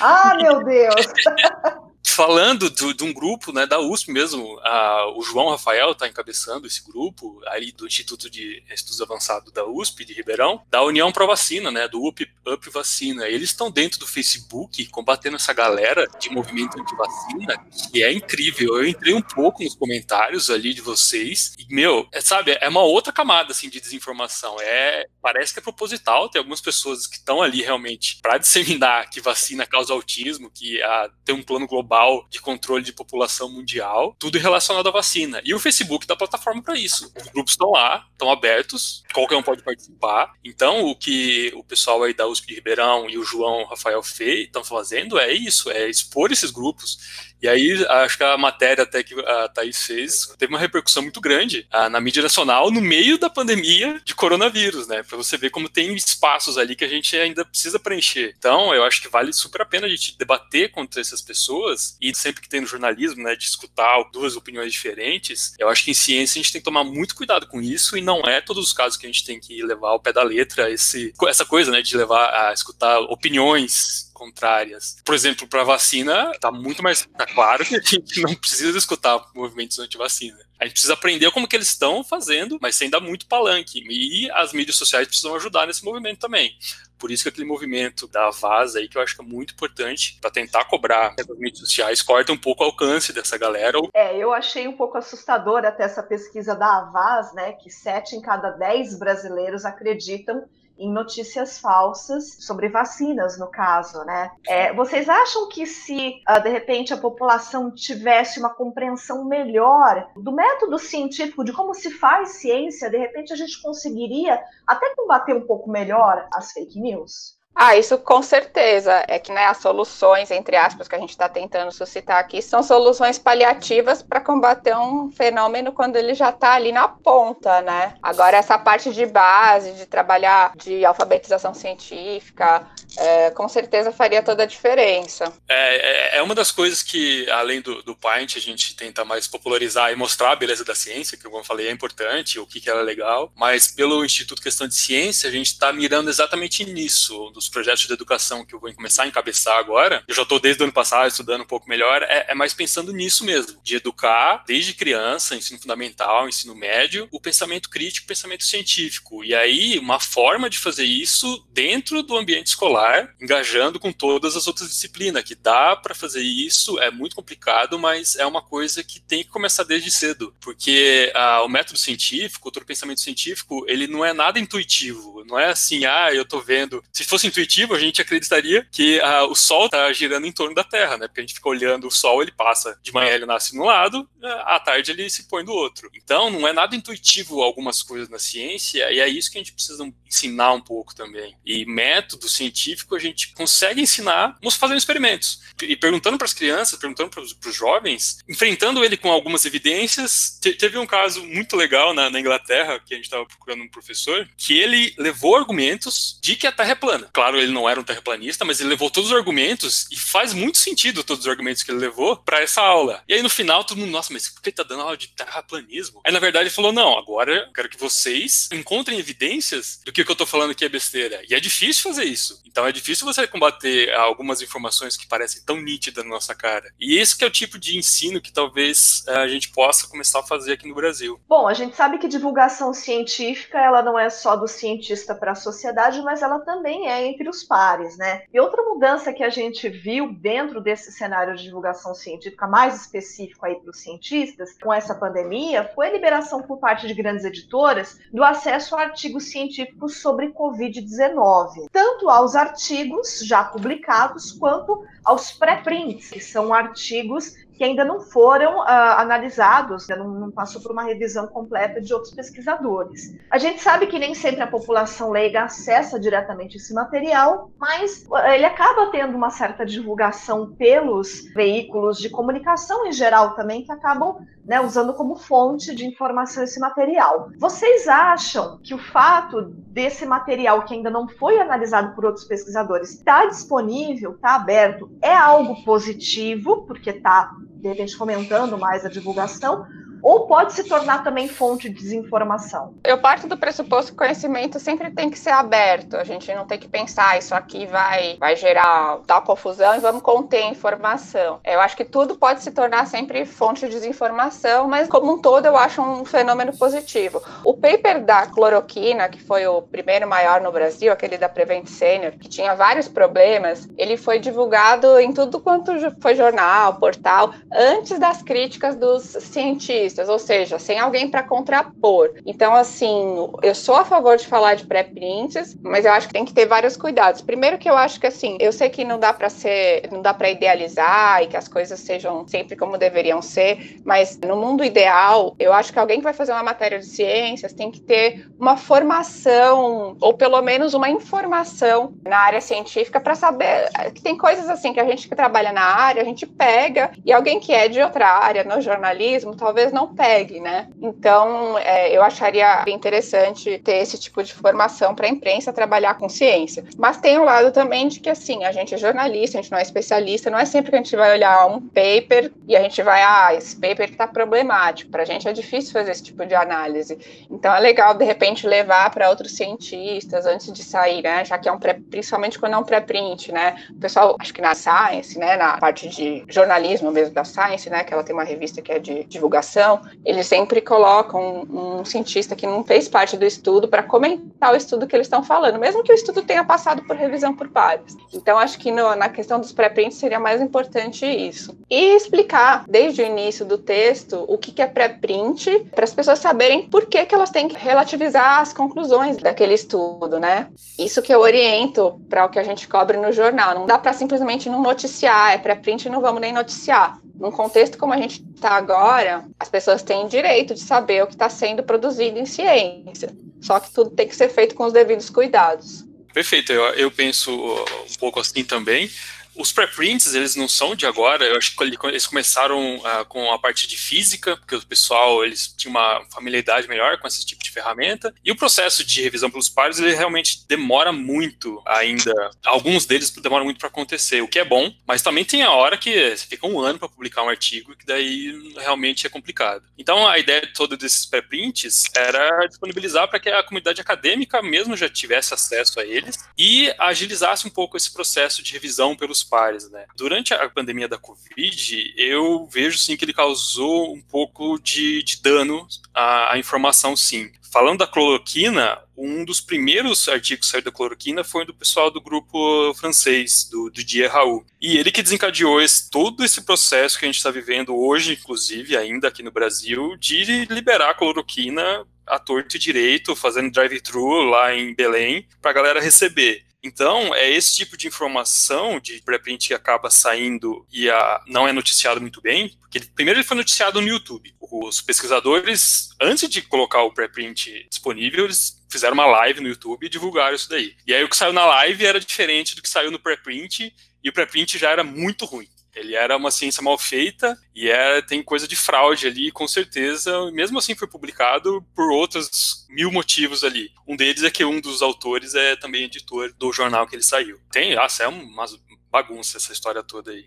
Ah, 0.00 0.34
meu 0.36 0.64
Deus! 0.64 0.94
falando 2.04 2.70
de 2.70 3.02
um 3.02 3.12
grupo 3.12 3.52
né, 3.52 3.66
da 3.66 3.80
USP 3.80 4.12
mesmo, 4.12 4.58
a, 4.60 5.12
o 5.16 5.22
João 5.22 5.50
Rafael 5.50 5.92
está 5.92 6.06
encabeçando 6.06 6.66
esse 6.66 6.84
grupo, 6.84 7.40
ali 7.46 7.72
do 7.72 7.86
Instituto 7.86 8.28
de 8.30 8.62
Estudos 8.70 9.00
Avançados 9.00 9.52
da 9.52 9.64
USP, 9.66 10.04
de 10.04 10.12
Ribeirão, 10.12 10.62
da 10.70 10.82
União 10.82 11.10
Pro 11.10 11.26
Vacina, 11.26 11.70
né, 11.70 11.88
do 11.88 12.04
UP, 12.04 12.26
UP 12.46 12.70
Vacina. 12.70 13.26
Eles 13.26 13.50
estão 13.50 13.70
dentro 13.70 13.98
do 13.98 14.06
Facebook 14.06 14.86
combatendo 14.86 15.36
essa 15.36 15.52
galera 15.52 16.06
de 16.20 16.30
movimento 16.30 16.78
anti-vacina, 16.78 17.64
que 17.90 18.04
é 18.04 18.12
incrível. 18.12 18.76
Eu 18.76 18.86
entrei 18.86 19.14
um 19.14 19.22
pouco 19.22 19.64
nos 19.64 19.74
comentários 19.74 20.50
ali 20.50 20.74
de 20.74 20.82
vocês, 20.82 21.54
e, 21.58 21.66
meu, 21.74 22.06
é, 22.12 22.20
sabe, 22.20 22.56
é 22.60 22.68
uma 22.68 22.82
outra 22.82 23.12
camada 23.12 23.52
assim, 23.52 23.68
de 23.68 23.80
desinformação. 23.80 24.56
É, 24.60 25.06
parece 25.22 25.52
que 25.52 25.58
é 25.58 25.62
proposital, 25.62 26.28
tem 26.28 26.38
algumas 26.38 26.60
pessoas 26.60 27.06
que 27.06 27.16
estão 27.16 27.42
ali 27.42 27.62
realmente 27.62 28.18
para 28.20 28.38
disseminar 28.38 29.08
que 29.08 29.20
vacina 29.20 29.66
causa 29.66 29.92
autismo, 29.92 30.50
que 30.50 30.80
a, 30.82 31.10
tem 31.24 31.34
um 31.34 31.42
plano 31.42 31.66
global 31.66 31.93
de 32.30 32.40
controle 32.40 32.82
de 32.82 32.92
população 32.92 33.50
mundial, 33.50 34.14
tudo 34.18 34.38
relacionado 34.38 34.88
à 34.88 34.92
vacina. 34.92 35.40
E 35.44 35.54
o 35.54 35.58
Facebook 35.58 36.06
dá 36.06 36.16
plataforma 36.16 36.62
para 36.62 36.78
isso. 36.78 37.12
Os 37.20 37.28
grupos 37.28 37.52
estão 37.52 37.70
lá, 37.70 38.06
estão 38.12 38.30
abertos, 38.30 39.02
qualquer 39.12 39.36
um 39.36 39.42
pode 39.42 39.62
participar. 39.62 40.32
Então, 40.44 40.86
o 40.86 40.96
que 40.96 41.52
o 41.54 41.64
pessoal 41.64 42.02
aí 42.02 42.14
da 42.14 42.26
USP 42.26 42.48
de 42.48 42.54
Ribeirão 42.54 43.08
e 43.08 43.18
o 43.18 43.24
João 43.24 43.64
Rafael 43.66 44.02
Fei 44.02 44.44
estão 44.44 44.64
fazendo 44.64 45.18
é 45.18 45.32
isso, 45.32 45.70
é 45.70 45.88
expor 45.88 46.32
esses 46.32 46.50
grupos 46.50 47.33
e 47.44 47.48
aí, 47.48 47.86
acho 47.86 48.16
que 48.16 48.24
a 48.24 48.38
matéria 48.38 48.84
até 48.84 49.02
que 49.02 49.14
a 49.20 49.48
Thaís 49.48 49.84
fez 49.84 50.34
teve 50.38 50.50
uma 50.50 50.58
repercussão 50.58 51.02
muito 51.02 51.20
grande 51.20 51.66
ah, 51.70 51.90
na 51.90 52.00
mídia 52.00 52.22
nacional 52.22 52.70
no 52.70 52.80
meio 52.80 53.18
da 53.18 53.28
pandemia 53.28 54.00
de 54.02 54.14
coronavírus, 54.14 54.88
né? 54.88 55.02
Para 55.02 55.18
você 55.18 55.36
ver 55.36 55.50
como 55.50 55.68
tem 55.68 55.94
espaços 55.94 56.56
ali 56.56 56.74
que 56.74 56.86
a 56.86 56.88
gente 56.88 57.14
ainda 57.14 57.44
precisa 57.44 57.78
preencher. 57.78 58.34
Então, 58.38 58.74
eu 58.74 58.82
acho 58.82 59.02
que 59.02 59.10
vale 59.10 59.30
super 59.30 59.60
a 59.60 59.66
pena 59.66 59.86
a 59.86 59.90
gente 59.90 60.16
debater 60.16 60.70
contra 60.70 61.02
essas 61.02 61.20
pessoas 61.20 61.98
e 62.00 62.14
sempre 62.14 62.40
que 62.40 62.48
tem 62.48 62.62
no 62.62 62.66
jornalismo, 62.66 63.22
né, 63.22 63.36
de 63.36 63.44
escutar 63.44 64.02
duas 64.10 64.36
opiniões 64.36 64.72
diferentes, 64.72 65.54
eu 65.58 65.68
acho 65.68 65.84
que 65.84 65.90
em 65.90 65.94
ciência 65.94 66.40
a 66.40 66.42
gente 66.42 66.50
tem 66.50 66.62
que 66.62 66.64
tomar 66.64 66.82
muito 66.82 67.14
cuidado 67.14 67.46
com 67.46 67.60
isso 67.60 67.94
e 67.94 68.00
não 68.00 68.22
é 68.22 68.40
todos 68.40 68.64
os 68.64 68.72
casos 68.72 68.96
que 68.96 69.04
a 69.04 69.10
gente 69.12 69.22
tem 69.22 69.38
que 69.38 69.62
levar 69.62 69.90
ao 69.90 70.00
pé 70.00 70.14
da 70.14 70.22
letra 70.22 70.70
esse, 70.70 71.12
essa 71.28 71.44
coisa, 71.44 71.70
né, 71.70 71.82
de 71.82 71.94
levar 71.94 72.48
a 72.48 72.54
escutar 72.54 73.00
opiniões 73.00 74.10
contrárias. 74.24 74.96
Por 75.04 75.14
exemplo, 75.14 75.46
para 75.46 75.64
vacina, 75.64 76.30
está 76.32 76.50
muito 76.50 76.82
mais 76.82 77.06
tá 77.16 77.26
claro 77.26 77.64
que 77.64 77.76
a 77.76 77.80
gente 77.80 78.20
não 78.22 78.34
precisa 78.34 78.76
escutar 78.76 79.22
movimentos 79.34 79.78
anti-vacina. 79.78 80.38
A 80.58 80.64
gente 80.64 80.74
precisa 80.74 80.94
aprender 80.94 81.30
como 81.30 81.46
que 81.46 81.56
eles 81.56 81.68
estão 81.68 82.02
fazendo, 82.02 82.58
mas 82.60 82.74
sem 82.74 82.88
dar 82.88 83.00
muito 83.00 83.26
palanque. 83.26 83.84
E 83.88 84.30
as 84.30 84.52
mídias 84.52 84.76
sociais 84.76 85.06
precisam 85.06 85.34
ajudar 85.34 85.66
nesse 85.66 85.84
movimento 85.84 86.20
também. 86.20 86.56
Por 86.98 87.10
isso 87.10 87.24
que 87.24 87.28
aquele 87.28 87.46
movimento 87.46 88.06
da 88.06 88.30
Vaz 88.30 88.76
aí, 88.76 88.88
que 88.88 88.96
eu 88.96 89.02
acho 89.02 89.14
que 89.14 89.22
é 89.22 89.26
muito 89.26 89.52
importante 89.52 90.16
para 90.20 90.30
tentar 90.30 90.64
cobrar 90.64 91.14
as 91.18 91.38
mídias 91.38 91.58
sociais, 91.58 92.00
corta 92.00 92.32
um 92.32 92.38
pouco 92.38 92.62
o 92.62 92.66
alcance 92.66 93.12
dessa 93.12 93.36
galera. 93.36 93.78
É, 93.92 94.16
eu 94.16 94.32
achei 94.32 94.66
um 94.66 94.76
pouco 94.76 94.96
assustador 94.96 95.64
até 95.64 95.84
essa 95.84 96.02
pesquisa 96.02 96.54
da 96.54 96.78
Avaz, 96.78 97.34
né, 97.34 97.52
que 97.52 97.68
sete 97.68 98.16
em 98.16 98.22
cada 98.22 98.50
dez 98.52 98.98
brasileiros 98.98 99.64
acreditam 99.64 100.48
em 100.78 100.92
notícias 100.92 101.58
falsas 101.58 102.36
sobre 102.40 102.68
vacinas, 102.68 103.38
no 103.38 103.48
caso, 103.48 104.04
né? 104.04 104.30
É, 104.46 104.72
vocês 104.72 105.08
acham 105.08 105.48
que 105.48 105.66
se, 105.66 106.22
uh, 106.28 106.42
de 106.42 106.48
repente, 106.48 106.92
a 106.92 106.96
população 106.96 107.70
tivesse 107.70 108.38
uma 108.38 108.50
compreensão 108.50 109.24
melhor 109.24 110.10
do 110.16 110.32
método 110.32 110.78
científico, 110.78 111.44
de 111.44 111.52
como 111.52 111.74
se 111.74 111.90
faz 111.90 112.36
ciência, 112.36 112.90
de 112.90 112.98
repente 112.98 113.32
a 113.32 113.36
gente 113.36 113.60
conseguiria 113.62 114.42
até 114.66 114.94
combater 114.94 115.34
um 115.34 115.46
pouco 115.46 115.70
melhor 115.70 116.28
as 116.34 116.52
fake 116.52 116.80
news? 116.80 117.38
Ah, 117.54 117.76
isso 117.76 117.96
com 117.98 118.20
certeza. 118.22 119.04
É 119.06 119.18
que 119.18 119.32
né, 119.32 119.46
as 119.46 119.58
soluções, 119.58 120.30
entre 120.30 120.56
aspas, 120.56 120.88
que 120.88 120.94
a 120.94 120.98
gente 120.98 121.10
está 121.10 121.28
tentando 121.28 121.70
suscitar 121.70 122.18
aqui, 122.18 122.42
são 122.42 122.62
soluções 122.62 123.18
paliativas 123.18 124.02
para 124.02 124.20
combater 124.20 124.76
um 124.76 125.10
fenômeno 125.10 125.72
quando 125.72 125.96
ele 125.96 126.14
já 126.14 126.30
está 126.30 126.54
ali 126.54 126.72
na 126.72 126.88
ponta, 126.88 127.62
né? 127.62 127.94
Agora, 128.02 128.36
essa 128.36 128.58
parte 128.58 128.92
de 128.92 129.06
base, 129.06 129.72
de 129.72 129.86
trabalhar 129.86 130.52
de 130.56 130.84
alfabetização 130.84 131.54
científica, 131.54 132.66
é, 132.96 133.30
com 133.30 133.48
certeza 133.48 133.92
faria 133.92 134.22
toda 134.22 134.42
a 134.42 134.46
diferença. 134.46 135.32
É, 135.48 136.16
é, 136.16 136.18
é 136.18 136.22
uma 136.22 136.34
das 136.34 136.50
coisas 136.50 136.82
que, 136.82 137.28
além 137.30 137.60
do, 137.60 137.82
do 137.82 137.94
Paint, 137.94 138.36
a 138.36 138.40
gente 138.40 138.74
tenta 138.76 139.04
mais 139.04 139.26
popularizar 139.26 139.92
e 139.92 139.96
mostrar 139.96 140.32
a 140.32 140.36
beleza 140.36 140.64
da 140.64 140.74
ciência, 140.74 141.16
que, 141.16 141.24
como 141.24 141.38
eu 141.38 141.44
falei, 141.44 141.68
é 141.68 141.70
importante, 141.70 142.38
o 142.38 142.46
que, 142.46 142.60
que 142.60 142.68
ela 142.68 142.80
é 142.80 142.84
legal, 142.84 143.32
mas 143.36 143.68
pelo 143.68 144.04
Instituto 144.04 144.42
Questão 144.42 144.66
de 144.66 144.74
Ciência, 144.74 145.28
a 145.28 145.32
gente 145.32 145.46
está 145.46 145.72
mirando 145.72 146.10
exatamente 146.10 146.64
nisso, 146.64 147.30
dos 147.30 147.43
projetos 147.48 147.86
de 147.86 147.92
educação 147.92 148.44
que 148.44 148.54
eu 148.54 148.60
vou 148.60 148.72
começar 148.74 149.04
a 149.04 149.06
encabeçar 149.06 149.58
agora, 149.58 150.02
eu 150.06 150.14
já 150.14 150.22
estou 150.22 150.40
desde 150.40 150.62
o 150.62 150.64
ano 150.64 150.72
passado 150.72 151.08
estudando 151.08 151.42
um 151.42 151.46
pouco 151.46 151.68
melhor, 151.68 152.02
é, 152.02 152.26
é, 152.28 152.34
mais 152.34 152.54
pensando 152.54 152.92
nisso 152.92 153.24
mesmo, 153.24 153.58
de 153.62 153.76
educar 153.76 154.44
desde 154.46 154.74
criança, 154.74 155.36
ensino 155.36 155.60
fundamental, 155.60 156.28
ensino 156.28 156.54
médio, 156.54 157.08
o 157.10 157.20
pensamento 157.20 157.68
crítico, 157.68 158.04
o 158.04 158.08
pensamento 158.08 158.44
científico. 158.44 159.24
E 159.24 159.34
aí, 159.34 159.78
uma 159.78 160.00
forma 160.00 160.48
de 160.50 160.58
fazer 160.58 160.84
isso 160.84 161.44
dentro 161.50 162.02
do 162.02 162.16
ambiente 162.16 162.48
escolar, 162.48 163.14
engajando 163.20 163.80
com 163.80 163.92
todas 163.92 164.36
as 164.36 164.46
outras 164.46 164.68
disciplinas, 164.68 165.22
que 165.22 165.34
dá 165.34 165.76
para 165.76 165.94
fazer 165.94 166.22
isso, 166.22 166.78
é 166.80 166.90
muito 166.90 167.16
complicado, 167.16 167.78
mas 167.78 168.16
é 168.16 168.26
uma 168.26 168.42
coisa 168.42 168.82
que 168.82 169.00
tem 169.00 169.22
que 169.22 169.30
começar 169.30 169.64
desde 169.64 169.90
cedo, 169.90 170.34
porque 170.40 171.12
ah, 171.14 171.42
o 171.42 171.48
método 171.48 171.78
científico, 171.78 172.50
todo 172.50 172.64
pensamento 172.64 173.00
científico, 173.00 173.64
ele 173.68 173.86
não 173.86 174.04
é 174.04 174.12
nada 174.12 174.38
intuitivo, 174.38 175.24
não 175.26 175.38
é 175.38 175.50
assim, 175.50 175.84
ah, 175.84 176.12
eu 176.12 176.22
estou 176.22 176.40
vendo. 176.40 176.82
Se 176.92 177.04
fosse 177.04 177.26
intuitivo, 177.34 177.74
a 177.74 177.78
gente 177.78 178.00
acreditaria 178.00 178.66
que 178.70 179.00
ah, 179.00 179.24
o 179.24 179.34
Sol 179.34 179.66
está 179.66 179.92
girando 179.92 180.26
em 180.26 180.32
torno 180.32 180.54
da 180.54 180.62
Terra, 180.62 180.96
né? 180.96 181.08
Porque 181.08 181.20
a 181.20 181.22
gente 181.22 181.34
fica 181.34 181.48
olhando 181.48 181.88
o 181.88 181.90
Sol, 181.90 182.22
ele 182.22 182.32
passa 182.32 182.78
de 182.82 182.92
manhã, 182.92 183.10
ele 183.10 183.26
nasce 183.26 183.56
no 183.56 183.64
lado, 183.64 184.08
à 184.22 184.60
tarde 184.60 184.92
ele 184.92 185.10
se 185.10 185.28
põe 185.28 185.44
do 185.44 185.52
outro. 185.52 185.90
Então, 185.94 186.30
não 186.30 186.46
é 186.46 186.52
nada 186.52 186.76
intuitivo 186.76 187.42
algumas 187.42 187.82
coisas 187.82 188.08
na 188.08 188.18
ciência, 188.18 188.90
e 188.92 189.00
é 189.00 189.08
isso 189.08 189.30
que 189.30 189.38
a 189.38 189.40
gente 189.40 189.52
precisa 189.52 189.84
ensinar 190.06 190.52
um 190.52 190.60
pouco 190.60 190.94
também. 190.94 191.36
E 191.44 191.64
método 191.66 192.28
científico 192.28 192.94
a 192.94 192.98
gente 192.98 193.32
consegue 193.32 193.80
ensinar 193.80 194.38
fazendo 194.58 194.78
experimentos. 194.78 195.40
E 195.62 195.76
perguntando 195.76 196.16
para 196.16 196.26
as 196.26 196.32
crianças, 196.32 196.78
perguntando 196.78 197.10
para 197.10 197.22
os 197.22 197.54
jovens, 197.54 198.18
enfrentando 198.28 198.84
ele 198.84 198.96
com 198.96 199.10
algumas 199.10 199.44
evidências. 199.44 200.38
Te, 200.40 200.52
teve 200.52 200.78
um 200.78 200.86
caso 200.86 201.24
muito 201.24 201.56
legal 201.56 201.92
na, 201.92 202.08
na 202.10 202.20
Inglaterra, 202.20 202.80
que 202.80 202.94
a 202.94 202.96
gente 202.96 203.06
estava 203.06 203.26
procurando 203.26 203.62
um 203.62 203.68
professor, 203.68 204.28
que 204.36 204.58
ele 204.58 204.94
levou 204.98 205.36
argumentos 205.36 206.18
de 206.22 206.36
que 206.36 206.46
a 206.46 206.52
Terra 206.52 206.72
é 206.72 206.74
plana. 206.74 207.10
Claro, 207.12 207.23
claro, 207.24 207.40
ele 207.40 207.52
não 207.52 207.66
era 207.66 207.80
um 207.80 207.84
terraplanista, 207.84 208.44
mas 208.44 208.60
ele 208.60 208.68
levou 208.68 208.90
todos 208.90 209.10
os 209.10 209.16
argumentos 209.16 209.86
e 209.90 209.96
faz 209.96 210.34
muito 210.34 210.58
sentido 210.58 211.02
todos 211.02 211.24
os 211.24 211.30
argumentos 211.30 211.62
que 211.62 211.70
ele 211.70 211.78
levou 211.78 212.18
para 212.18 212.42
essa 212.42 212.60
aula. 212.60 213.02
E 213.08 213.14
aí 213.14 213.22
no 213.22 213.30
final 213.30 213.64
todo 213.64 213.78
mundo, 213.78 213.90
nossa, 213.90 214.12
mas 214.12 214.28
por 214.28 214.42
que 214.42 214.52
tá 214.52 214.62
dando 214.62 214.82
aula 214.82 214.96
de 214.96 215.08
terraplanismo? 215.08 216.02
Aí 216.04 216.12
na 216.12 216.18
verdade 216.18 216.44
ele 216.44 216.54
falou: 216.54 216.70
não, 216.70 216.98
agora 216.98 217.46
eu 217.46 217.52
quero 217.52 217.68
que 217.70 217.80
vocês 217.80 218.48
encontrem 218.52 218.98
evidências 218.98 219.80
do 219.86 219.92
que 219.92 220.02
eu 220.02 220.14
tô 220.14 220.26
falando 220.26 220.50
aqui 220.50 220.66
é 220.66 220.68
besteira. 220.68 221.22
E 221.28 221.34
é 221.34 221.40
difícil 221.40 221.82
fazer 221.82 222.04
isso. 222.04 222.42
Então 222.44 222.66
é 222.66 222.72
difícil 222.72 223.06
você 223.06 223.26
combater 223.26 223.90
algumas 223.94 224.42
informações 224.42 224.94
que 224.94 225.08
parecem 225.08 225.42
tão 225.46 225.58
nítidas 225.60 226.04
na 226.04 226.10
nossa 226.10 226.34
cara. 226.34 226.70
E 226.78 226.98
esse 226.98 227.16
que 227.16 227.24
é 227.24 227.26
o 227.26 227.30
tipo 227.30 227.58
de 227.58 227.78
ensino 227.78 228.20
que 228.20 228.32
talvez 228.32 229.02
eh, 229.08 229.16
a 229.16 229.28
gente 229.28 229.48
possa 229.50 229.88
começar 229.88 230.20
a 230.20 230.22
fazer 230.22 230.52
aqui 230.52 230.68
no 230.68 230.74
Brasil. 230.74 231.18
Bom, 231.26 231.48
a 231.48 231.54
gente 231.54 231.74
sabe 231.74 231.98
que 231.98 232.06
divulgação 232.06 232.74
científica 232.74 233.58
ela 233.58 233.82
não 233.82 233.98
é 233.98 234.10
só 234.10 234.36
do 234.36 234.46
cientista 234.46 235.14
para 235.14 235.32
a 235.32 235.34
sociedade, 235.34 236.02
mas 236.02 236.20
ela 236.20 236.40
também 236.40 236.88
é 236.88 237.13
entre 237.14 237.28
os 237.28 237.42
pares, 237.42 237.96
né? 237.96 238.22
E 238.32 238.40
outra 238.40 238.62
mudança 238.62 239.12
que 239.12 239.22
a 239.22 239.30
gente 239.30 239.68
viu 239.68 240.12
dentro 240.12 240.60
desse 240.60 240.92
cenário 240.92 241.36
de 241.36 241.44
divulgação 241.44 241.94
científica 241.94 242.46
mais 242.46 242.82
específico 242.82 243.46
aí 243.46 243.54
para 243.54 243.70
os 243.70 243.78
cientistas, 243.78 244.56
com 244.60 244.72
essa 244.72 244.94
pandemia, 244.94 245.70
foi 245.74 245.88
a 245.88 245.92
liberação 245.92 246.42
por 246.42 246.58
parte 246.58 246.86
de 246.86 246.94
grandes 246.94 247.24
editoras 247.24 247.98
do 248.12 248.22
acesso 248.22 248.76
a 248.76 248.82
artigos 248.82 249.30
científicos 249.30 250.00
sobre 250.00 250.32
Covid-19, 250.32 251.68
tanto 251.72 252.10
aos 252.10 252.34
artigos 252.34 253.20
já 253.24 253.44
publicados 253.44 254.32
quanto 254.32 254.84
aos 255.04 255.32
pré-prints, 255.32 256.10
que 256.10 256.20
são 256.20 256.52
artigos 256.52 257.36
que 257.54 257.62
ainda 257.62 257.84
não 257.84 258.00
foram 258.00 258.58
uh, 258.58 258.98
analisados, 258.98 259.86
não, 259.88 260.08
não, 260.08 260.30
passou 260.30 260.60
por 260.60 260.72
uma 260.72 260.82
revisão 260.82 261.26
completa 261.26 261.80
de 261.80 261.94
outros 261.94 262.12
pesquisadores. 262.12 263.16
A 263.30 263.38
gente 263.38 263.62
sabe 263.62 263.86
que 263.86 263.98
nem 263.98 264.14
sempre 264.14 264.42
a 264.42 264.46
população 264.46 265.10
leiga 265.10 265.44
acessa 265.44 265.98
diretamente 265.98 266.56
esse 266.56 266.74
material, 266.74 267.50
mas 267.58 268.06
uh, 268.10 268.16
ele 268.32 268.44
acaba 268.44 268.90
tendo 268.90 269.16
uma 269.16 269.30
certa 269.30 269.64
divulgação 269.64 270.52
pelos 270.54 271.32
veículos 271.32 271.98
de 271.98 272.10
comunicação 272.10 272.86
em 272.86 272.92
geral 272.92 273.34
também, 273.34 273.64
que 273.64 273.72
acabam 273.72 274.26
né, 274.44 274.60
usando 274.60 274.92
como 274.92 275.16
fonte 275.16 275.74
de 275.74 275.86
informação 275.86 276.44
esse 276.44 276.60
material. 276.60 277.30
Vocês 277.38 277.88
acham 277.88 278.58
que 278.62 278.74
o 278.74 278.78
fato 278.78 279.42
desse 279.42 280.04
material 280.04 280.64
que 280.64 280.74
ainda 280.74 280.90
não 280.90 281.08
foi 281.08 281.40
analisado 281.40 281.94
por 281.94 282.04
outros 282.04 282.24
pesquisadores 282.24 282.90
está 282.90 283.26
disponível, 283.26 284.12
está 284.12 284.34
aberto, 284.34 284.90
é 285.00 285.14
algo 285.14 285.64
positivo, 285.64 286.66
porque 286.66 286.90
está 286.90 287.32
de 287.40 287.68
repente 287.68 287.96
fomentando 287.96 288.58
mais 288.58 288.84
a 288.84 288.90
divulgação, 288.90 289.66
ou 290.04 290.26
pode 290.26 290.52
se 290.52 290.64
tornar 290.64 291.02
também 291.02 291.26
fonte 291.26 291.70
de 291.70 291.74
desinformação? 291.74 292.74
Eu 292.84 292.98
parto 292.98 293.26
do 293.26 293.38
pressuposto 293.38 293.92
que 293.92 293.96
o 293.96 293.98
conhecimento 293.98 294.60
sempre 294.60 294.90
tem 294.90 295.08
que 295.08 295.18
ser 295.18 295.30
aberto. 295.30 295.96
A 295.96 296.04
gente 296.04 296.32
não 296.34 296.46
tem 296.46 296.58
que 296.58 296.68
pensar 296.68 297.04
ah, 297.04 297.18
isso 297.18 297.34
aqui 297.34 297.66
vai, 297.66 298.16
vai 298.18 298.34
gerar 298.34 298.98
tal 299.06 299.22
confusão 299.22 299.76
e 299.76 299.78
vamos 299.78 300.02
conter 300.02 300.42
a 300.42 300.48
informação. 300.48 301.38
Eu 301.44 301.60
acho 301.60 301.76
que 301.76 301.84
tudo 301.84 302.16
pode 302.16 302.42
se 302.42 302.50
tornar 302.50 302.86
sempre 302.86 303.24
fonte 303.24 303.66
de 303.66 303.72
desinformação, 303.72 304.66
mas 304.66 304.88
como 304.88 305.12
um 305.12 305.18
todo 305.18 305.46
eu 305.46 305.56
acho 305.56 305.80
um 305.82 306.04
fenômeno 306.04 306.56
positivo. 306.56 307.22
O 307.44 307.54
paper 307.54 308.04
da 308.04 308.26
cloroquina, 308.26 309.08
que 309.08 309.22
foi 309.22 309.46
o 309.46 309.62
primeiro 309.62 310.08
maior 310.08 310.40
no 310.40 310.50
Brasil, 310.50 310.92
aquele 310.92 311.16
da 311.16 311.28
Prevent 311.28 311.66
Senior, 311.66 312.12
que 312.12 312.28
tinha 312.28 312.54
vários 312.54 312.88
problemas, 312.88 313.68
ele 313.76 313.96
foi 313.96 314.18
divulgado 314.18 314.98
em 314.98 315.12
tudo 315.12 315.40
quanto 315.40 315.72
foi 316.00 316.14
jornal, 316.14 316.74
portal, 316.74 317.32
antes 317.52 317.98
das 317.98 318.22
críticas 318.22 318.76
dos 318.76 319.02
cientistas, 319.02 319.93
ou 320.08 320.18
seja, 320.18 320.58
sem 320.58 320.78
alguém 320.78 321.08
para 321.08 321.22
contrapor. 321.22 322.12
Então, 322.26 322.54
assim, 322.54 323.28
eu 323.42 323.54
sou 323.54 323.76
a 323.76 323.84
favor 323.84 324.16
de 324.16 324.26
falar 324.26 324.54
de 324.54 324.66
pré-prints, 324.66 325.56
mas 325.62 325.84
eu 325.84 325.92
acho 325.92 326.08
que 326.08 326.12
tem 326.12 326.24
que 326.24 326.32
ter 326.32 326.46
vários 326.46 326.76
cuidados. 326.76 327.22
Primeiro 327.22 327.58
que 327.58 327.68
eu 327.68 327.76
acho 327.76 328.00
que 328.00 328.06
assim, 328.06 328.36
eu 328.40 328.52
sei 328.52 328.68
que 328.68 328.84
não 328.84 328.98
dá 328.98 329.12
para 329.12 329.28
ser, 329.28 329.88
não 329.90 330.02
dá 330.02 330.12
para 330.12 330.30
idealizar 330.30 331.22
e 331.22 331.26
que 331.26 331.36
as 331.36 331.48
coisas 331.48 331.80
sejam 331.80 332.26
sempre 332.26 332.56
como 332.56 332.78
deveriam 332.78 333.20
ser, 333.22 333.80
mas 333.84 334.18
no 334.18 334.36
mundo 334.36 334.64
ideal, 334.64 335.34
eu 335.38 335.52
acho 335.52 335.72
que 335.72 335.78
alguém 335.78 335.98
que 335.98 336.04
vai 336.04 336.12
fazer 336.12 336.32
uma 336.32 336.42
matéria 336.42 336.78
de 336.78 336.86
ciências 336.86 337.52
tem 337.52 337.70
que 337.70 337.80
ter 337.80 338.26
uma 338.38 338.56
formação 338.56 339.96
ou 340.00 340.14
pelo 340.14 340.40
menos 340.42 340.74
uma 340.74 340.88
informação 340.88 341.94
na 342.04 342.18
área 342.18 342.40
científica 342.40 343.00
para 343.00 343.14
saber 343.14 343.70
que 343.94 344.02
tem 344.02 344.16
coisas 344.16 344.48
assim 344.48 344.72
que 344.72 344.80
a 344.80 344.84
gente 344.84 345.08
que 345.08 345.14
trabalha 345.14 345.52
na 345.52 345.62
área, 345.62 346.02
a 346.02 346.04
gente 346.04 346.26
pega 346.26 346.92
e 347.04 347.12
alguém 347.12 347.40
que 347.40 347.52
é 347.52 347.68
de 347.68 347.80
outra 347.80 348.08
área 348.08 348.44
no 348.44 348.60
jornalismo 348.60 349.36
talvez 349.36 349.72
não 349.72 349.83
pegue, 349.88 350.40
né? 350.40 350.68
Então, 350.80 351.58
é, 351.58 351.94
eu 351.96 352.02
acharia 352.02 352.64
interessante 352.68 353.58
ter 353.58 353.76
esse 353.76 353.98
tipo 353.98 354.22
de 354.22 354.32
formação 354.32 354.94
para 354.94 355.06
a 355.06 355.10
imprensa 355.10 355.52
trabalhar 355.52 355.94
com 355.94 356.08
ciência. 356.08 356.64
Mas 356.76 356.98
tem 356.98 357.18
um 357.18 357.24
lado 357.24 357.52
também 357.52 357.88
de 357.88 358.00
que, 358.00 358.10
assim, 358.10 358.44
a 358.44 358.52
gente 358.52 358.74
é 358.74 358.78
jornalista, 358.78 359.38
a 359.38 359.42
gente 359.42 359.50
não 359.50 359.58
é 359.58 359.62
especialista, 359.62 360.30
não 360.30 360.38
é 360.38 360.44
sempre 360.44 360.70
que 360.70 360.76
a 360.76 360.78
gente 360.78 360.96
vai 360.96 361.12
olhar 361.12 361.46
um 361.46 361.60
paper 361.60 362.32
e 362.46 362.56
a 362.56 362.62
gente 362.62 362.82
vai, 362.82 363.02
ah, 363.02 363.34
esse 363.34 363.56
paper 363.56 363.90
está 363.90 364.06
problemático. 364.06 364.90
Para 364.90 365.02
a 365.02 365.06
gente 365.06 365.28
é 365.28 365.32
difícil 365.32 365.72
fazer 365.72 365.90
esse 365.90 366.02
tipo 366.02 366.24
de 366.26 366.34
análise. 366.34 366.98
Então, 367.30 367.54
é 367.54 367.60
legal, 367.60 367.94
de 367.94 368.04
repente, 368.04 368.46
levar 368.46 368.90
para 368.90 369.08
outros 369.10 369.36
cientistas 369.36 370.26
antes 370.26 370.52
de 370.52 370.62
sair, 370.62 371.02
né? 371.02 371.24
Já 371.24 371.38
que 371.38 371.48
é 371.48 371.52
um 371.52 371.58
pré, 371.58 371.78
principalmente 371.90 372.38
quando 372.38 372.54
é 372.54 372.58
um 372.58 372.64
pré-print, 372.64 373.32
né? 373.32 373.56
O 373.70 373.80
pessoal, 373.80 374.16
acho 374.18 374.32
que 374.32 374.40
na 374.40 374.54
Science, 374.54 375.18
né? 375.18 375.36
Na 375.36 375.58
parte 375.58 375.88
de 375.88 376.24
jornalismo 376.28 376.90
mesmo 376.90 377.14
da 377.14 377.24
Science, 377.24 377.68
né? 377.70 377.84
Que 377.84 377.92
ela 377.92 378.04
tem 378.04 378.14
uma 378.14 378.24
revista 378.24 378.60
que 378.62 378.72
é 378.72 378.78
de 378.78 379.04
divulgação, 379.04 379.63
eles 380.04 380.26
sempre 380.26 380.60
colocam 380.60 381.46
um, 381.50 381.80
um 381.80 381.84
cientista 381.84 382.36
que 382.36 382.46
não 382.46 382.64
fez 382.64 382.88
parte 382.88 383.16
do 383.16 383.24
estudo 383.24 383.68
para 383.68 383.82
comentar 383.82 384.52
o 384.52 384.56
estudo 384.56 384.86
que 384.86 384.94
eles 384.94 385.06
estão 385.06 385.22
falando, 385.22 385.58
mesmo 385.58 385.82
que 385.82 385.92
o 385.92 385.94
estudo 385.94 386.22
tenha 386.22 386.44
passado 386.44 386.82
por 386.84 386.96
revisão 386.96 387.34
por 387.34 387.48
pares. 387.48 387.96
Então, 388.12 388.38
acho 388.38 388.58
que 388.58 388.70
no, 388.70 388.94
na 388.94 389.08
questão 389.08 389.40
dos 389.40 389.52
pré-prints 389.52 389.98
seria 389.98 390.20
mais 390.20 390.40
importante 390.40 391.04
isso. 391.06 391.56
E 391.70 391.96
explicar, 391.96 392.64
desde 392.68 393.02
o 393.02 393.06
início 393.06 393.44
do 393.44 393.58
texto, 393.58 394.24
o 394.28 394.38
que, 394.38 394.52
que 394.52 394.62
é 394.62 394.66
pré-print, 394.66 395.66
para 395.74 395.84
as 395.84 395.94
pessoas 395.94 396.18
saberem 396.18 396.68
por 396.68 396.86
que, 396.86 397.04
que 397.04 397.14
elas 397.14 397.30
têm 397.30 397.48
que 397.48 397.56
relativizar 397.56 398.40
as 398.40 398.52
conclusões 398.52 399.16
daquele 399.16 399.54
estudo, 399.54 400.18
né? 400.18 400.48
Isso 400.78 401.02
que 401.02 401.14
eu 401.14 401.20
oriento 401.20 402.00
para 402.08 402.24
o 402.24 402.28
que 402.28 402.38
a 402.38 402.42
gente 402.42 402.68
cobre 402.68 402.96
no 402.96 403.12
jornal. 403.12 403.54
Não 403.54 403.66
dá 403.66 403.78
para 403.78 403.92
simplesmente 403.92 404.48
não 404.48 404.62
noticiar, 404.62 405.32
é 405.32 405.38
pré-print 405.38 405.86
e 405.86 405.90
não 405.90 406.00
vamos 406.00 406.20
nem 406.20 406.32
noticiar. 406.32 406.98
Num 407.14 407.30
contexto 407.30 407.78
como 407.78 407.92
a 407.92 407.96
gente 407.96 408.24
está 408.34 408.50
agora, 408.50 409.24
as 409.38 409.48
pessoas 409.48 409.82
têm 409.82 410.08
direito 410.08 410.54
de 410.54 410.60
saber 410.60 411.02
o 411.02 411.06
que 411.06 411.14
está 411.14 411.28
sendo 411.28 411.62
produzido 411.62 412.18
em 412.18 412.26
ciência. 412.26 413.14
Só 413.40 413.60
que 413.60 413.70
tudo 413.72 413.90
tem 413.90 414.08
que 414.08 414.16
ser 414.16 414.28
feito 414.28 414.54
com 414.54 414.64
os 414.64 414.72
devidos 414.72 415.10
cuidados. 415.10 415.84
Perfeito, 416.12 416.52
eu, 416.52 416.62
eu 416.74 416.90
penso 416.90 417.32
um 417.32 417.98
pouco 417.98 418.20
assim 418.20 418.44
também. 418.44 418.90
Os 419.36 419.52
preprints, 419.52 420.14
eles 420.14 420.36
não 420.36 420.48
são 420.48 420.74
de 420.74 420.86
agora, 420.86 421.24
eu 421.24 421.36
acho 421.36 421.54
que 421.56 421.64
eles 421.64 422.06
começaram 422.06 422.76
uh, 422.76 423.04
com 423.08 423.32
a 423.32 423.38
parte 423.38 423.66
de 423.66 423.76
física, 423.76 424.36
porque 424.36 424.54
o 424.54 424.66
pessoal, 424.66 425.24
eles 425.24 425.52
tinham 425.56 425.72
uma 425.72 426.04
familiaridade 426.12 426.68
melhor 426.68 426.98
com 426.98 427.08
esse 427.08 427.24
tipo 427.26 427.42
de 427.42 427.50
ferramenta, 427.50 428.14
e 428.24 428.30
o 428.30 428.36
processo 428.36 428.84
de 428.84 429.02
revisão 429.02 429.30
pelos 429.30 429.48
pares, 429.48 429.78
ele 429.78 429.94
realmente 429.94 430.46
demora 430.46 430.92
muito 430.92 431.60
ainda, 431.66 432.12
alguns 432.44 432.86
deles 432.86 433.10
demoram 433.10 433.44
muito 433.44 433.58
para 433.58 433.68
acontecer, 433.68 434.22
o 434.22 434.28
que 434.28 434.38
é 434.38 434.44
bom, 434.44 434.72
mas 434.86 435.02
também 435.02 435.24
tem 435.24 435.42
a 435.42 435.50
hora 435.50 435.76
que 435.76 436.16
você 436.16 436.26
fica 436.26 436.46
um 436.46 436.60
ano 436.60 436.78
para 436.78 436.88
publicar 436.88 437.22
um 437.22 437.28
artigo, 437.28 437.76
que 437.76 437.86
daí 437.86 438.52
realmente 438.56 439.06
é 439.06 439.10
complicado. 439.10 439.64
Então, 439.76 440.06
a 440.06 440.18
ideia 440.18 440.48
toda 440.54 440.76
desses 440.76 441.06
preprints 441.06 441.84
era 441.94 442.46
disponibilizar 442.46 443.08
para 443.08 443.18
que 443.18 443.28
a 443.28 443.42
comunidade 443.42 443.80
acadêmica 443.80 444.42
mesmo 444.42 444.76
já 444.76 444.88
tivesse 444.88 445.34
acesso 445.34 445.80
a 445.80 445.84
eles, 445.84 446.18
e 446.38 446.72
agilizasse 446.78 447.46
um 447.46 447.50
pouco 447.50 447.76
esse 447.76 447.92
processo 447.92 448.42
de 448.42 448.52
revisão 448.52 448.94
pelos 448.94 449.23
pares, 449.24 449.70
né? 449.70 449.86
Durante 449.96 450.32
a 450.34 450.48
pandemia 450.48 450.88
da 450.88 450.98
Covid, 450.98 451.94
eu 451.96 452.46
vejo 452.46 452.78
sim 452.78 452.96
que 452.96 453.04
ele 453.04 453.12
causou 453.12 453.92
um 453.94 454.02
pouco 454.02 454.58
de, 454.58 455.02
de 455.02 455.20
dano 455.22 455.66
à, 455.92 456.34
à 456.34 456.38
informação, 456.38 456.96
sim. 456.96 457.30
Falando 457.54 457.78
da 457.78 457.86
cloroquina, 457.86 458.80
um 458.96 459.24
dos 459.24 459.40
primeiros 459.40 460.08
artigos 460.08 460.48
a 460.48 460.50
sair 460.52 460.62
da 460.62 460.72
cloroquina 460.72 461.22
foi 461.22 461.46
do 461.46 461.54
pessoal 461.54 461.88
do 461.88 462.00
grupo 462.00 462.74
francês, 462.74 463.48
do 463.48 463.70
Didier 463.70 464.10
Raoult. 464.10 464.44
E 464.60 464.76
ele 464.76 464.90
que 464.90 465.02
desencadeou 465.02 465.60
esse, 465.60 465.88
todo 465.88 466.24
esse 466.24 466.42
processo 466.42 466.98
que 466.98 467.04
a 467.04 467.08
gente 467.08 467.18
está 467.18 467.30
vivendo 467.30 467.76
hoje, 467.76 468.14
inclusive, 468.20 468.76
ainda 468.76 469.06
aqui 469.06 469.22
no 469.22 469.30
Brasil, 469.30 469.96
de 469.96 470.46
liberar 470.46 470.90
a 470.90 470.94
cloroquina 470.94 471.86
a 472.06 472.18
torto 472.18 472.56
e 472.56 472.58
direito, 472.58 473.14
fazendo 473.16 473.52
drive-thru 473.52 474.24
lá 474.24 474.54
em 474.54 474.74
Belém, 474.74 475.26
para 475.40 475.52
a 475.52 475.54
galera 475.54 475.80
receber. 475.80 476.44
Então, 476.64 477.14
é 477.14 477.30
esse 477.30 477.54
tipo 477.54 477.76
de 477.76 477.86
informação 477.86 478.80
de 478.80 479.02
pré-print 479.02 479.48
que 479.48 479.54
acaba 479.54 479.90
saindo 479.90 480.66
e 480.72 480.88
a, 480.88 481.22
não 481.26 481.46
é 481.46 481.52
noticiado 481.52 482.00
muito 482.00 482.22
bem, 482.22 482.56
porque 482.58 482.78
ele, 482.78 482.86
primeiro 482.86 483.20
ele 483.20 483.26
foi 483.26 483.36
noticiado 483.36 483.82
no 483.82 483.86
YouTube. 483.86 484.34
Os 484.40 484.80
pesquisadores, 484.80 485.90
antes 486.00 486.26
de 486.26 486.40
colocar 486.40 486.82
o 486.82 486.94
pré-print 486.94 487.66
disponível, 487.68 488.24
eles 488.24 488.64
fizeram 488.70 488.94
uma 488.94 489.04
live 489.04 489.42
no 489.42 489.48
YouTube 489.48 489.84
e 489.84 489.90
divulgaram 489.90 490.34
isso 490.34 490.48
daí. 490.48 490.74
E 490.86 490.94
aí 490.94 491.04
o 491.04 491.08
que 491.08 491.16
saiu 491.16 491.34
na 491.34 491.44
live 491.44 491.84
era 491.84 492.00
diferente 492.00 492.56
do 492.56 492.62
que 492.62 492.68
saiu 492.68 492.90
no 492.90 492.98
pré-print, 492.98 493.70
e 494.02 494.08
o 494.08 494.12
pré-print 494.12 494.58
já 494.58 494.70
era 494.70 494.82
muito 494.82 495.26
ruim. 495.26 495.48
Ele 495.74 495.94
era 495.94 496.16
uma 496.16 496.30
ciência 496.30 496.62
mal 496.62 496.78
feita 496.78 497.36
e 497.54 497.68
é, 497.68 498.00
tem 498.02 498.22
coisa 498.22 498.46
de 498.46 498.56
fraude 498.56 499.06
ali, 499.06 499.30
com 499.30 499.46
certeza. 499.48 500.30
Mesmo 500.32 500.58
assim, 500.58 500.74
foi 500.74 500.88
publicado 500.88 501.64
por 501.74 501.90
outros 501.90 502.66
mil 502.68 502.90
motivos 502.92 503.42
ali. 503.44 503.70
Um 503.86 503.96
deles 503.96 504.22
é 504.22 504.30
que 504.30 504.44
um 504.44 504.60
dos 504.60 504.82
autores 504.82 505.34
é 505.34 505.56
também 505.56 505.84
editor 505.84 506.32
do 506.38 506.52
jornal 506.52 506.86
que 506.86 506.94
ele 506.94 507.02
saiu. 507.02 507.38
Tem, 507.50 507.76
ah, 507.76 507.88
é 508.00 508.08
uma 508.08 508.46
bagunça 508.90 509.38
essa 509.38 509.52
história 509.52 509.82
toda 509.82 510.12
aí. 510.12 510.26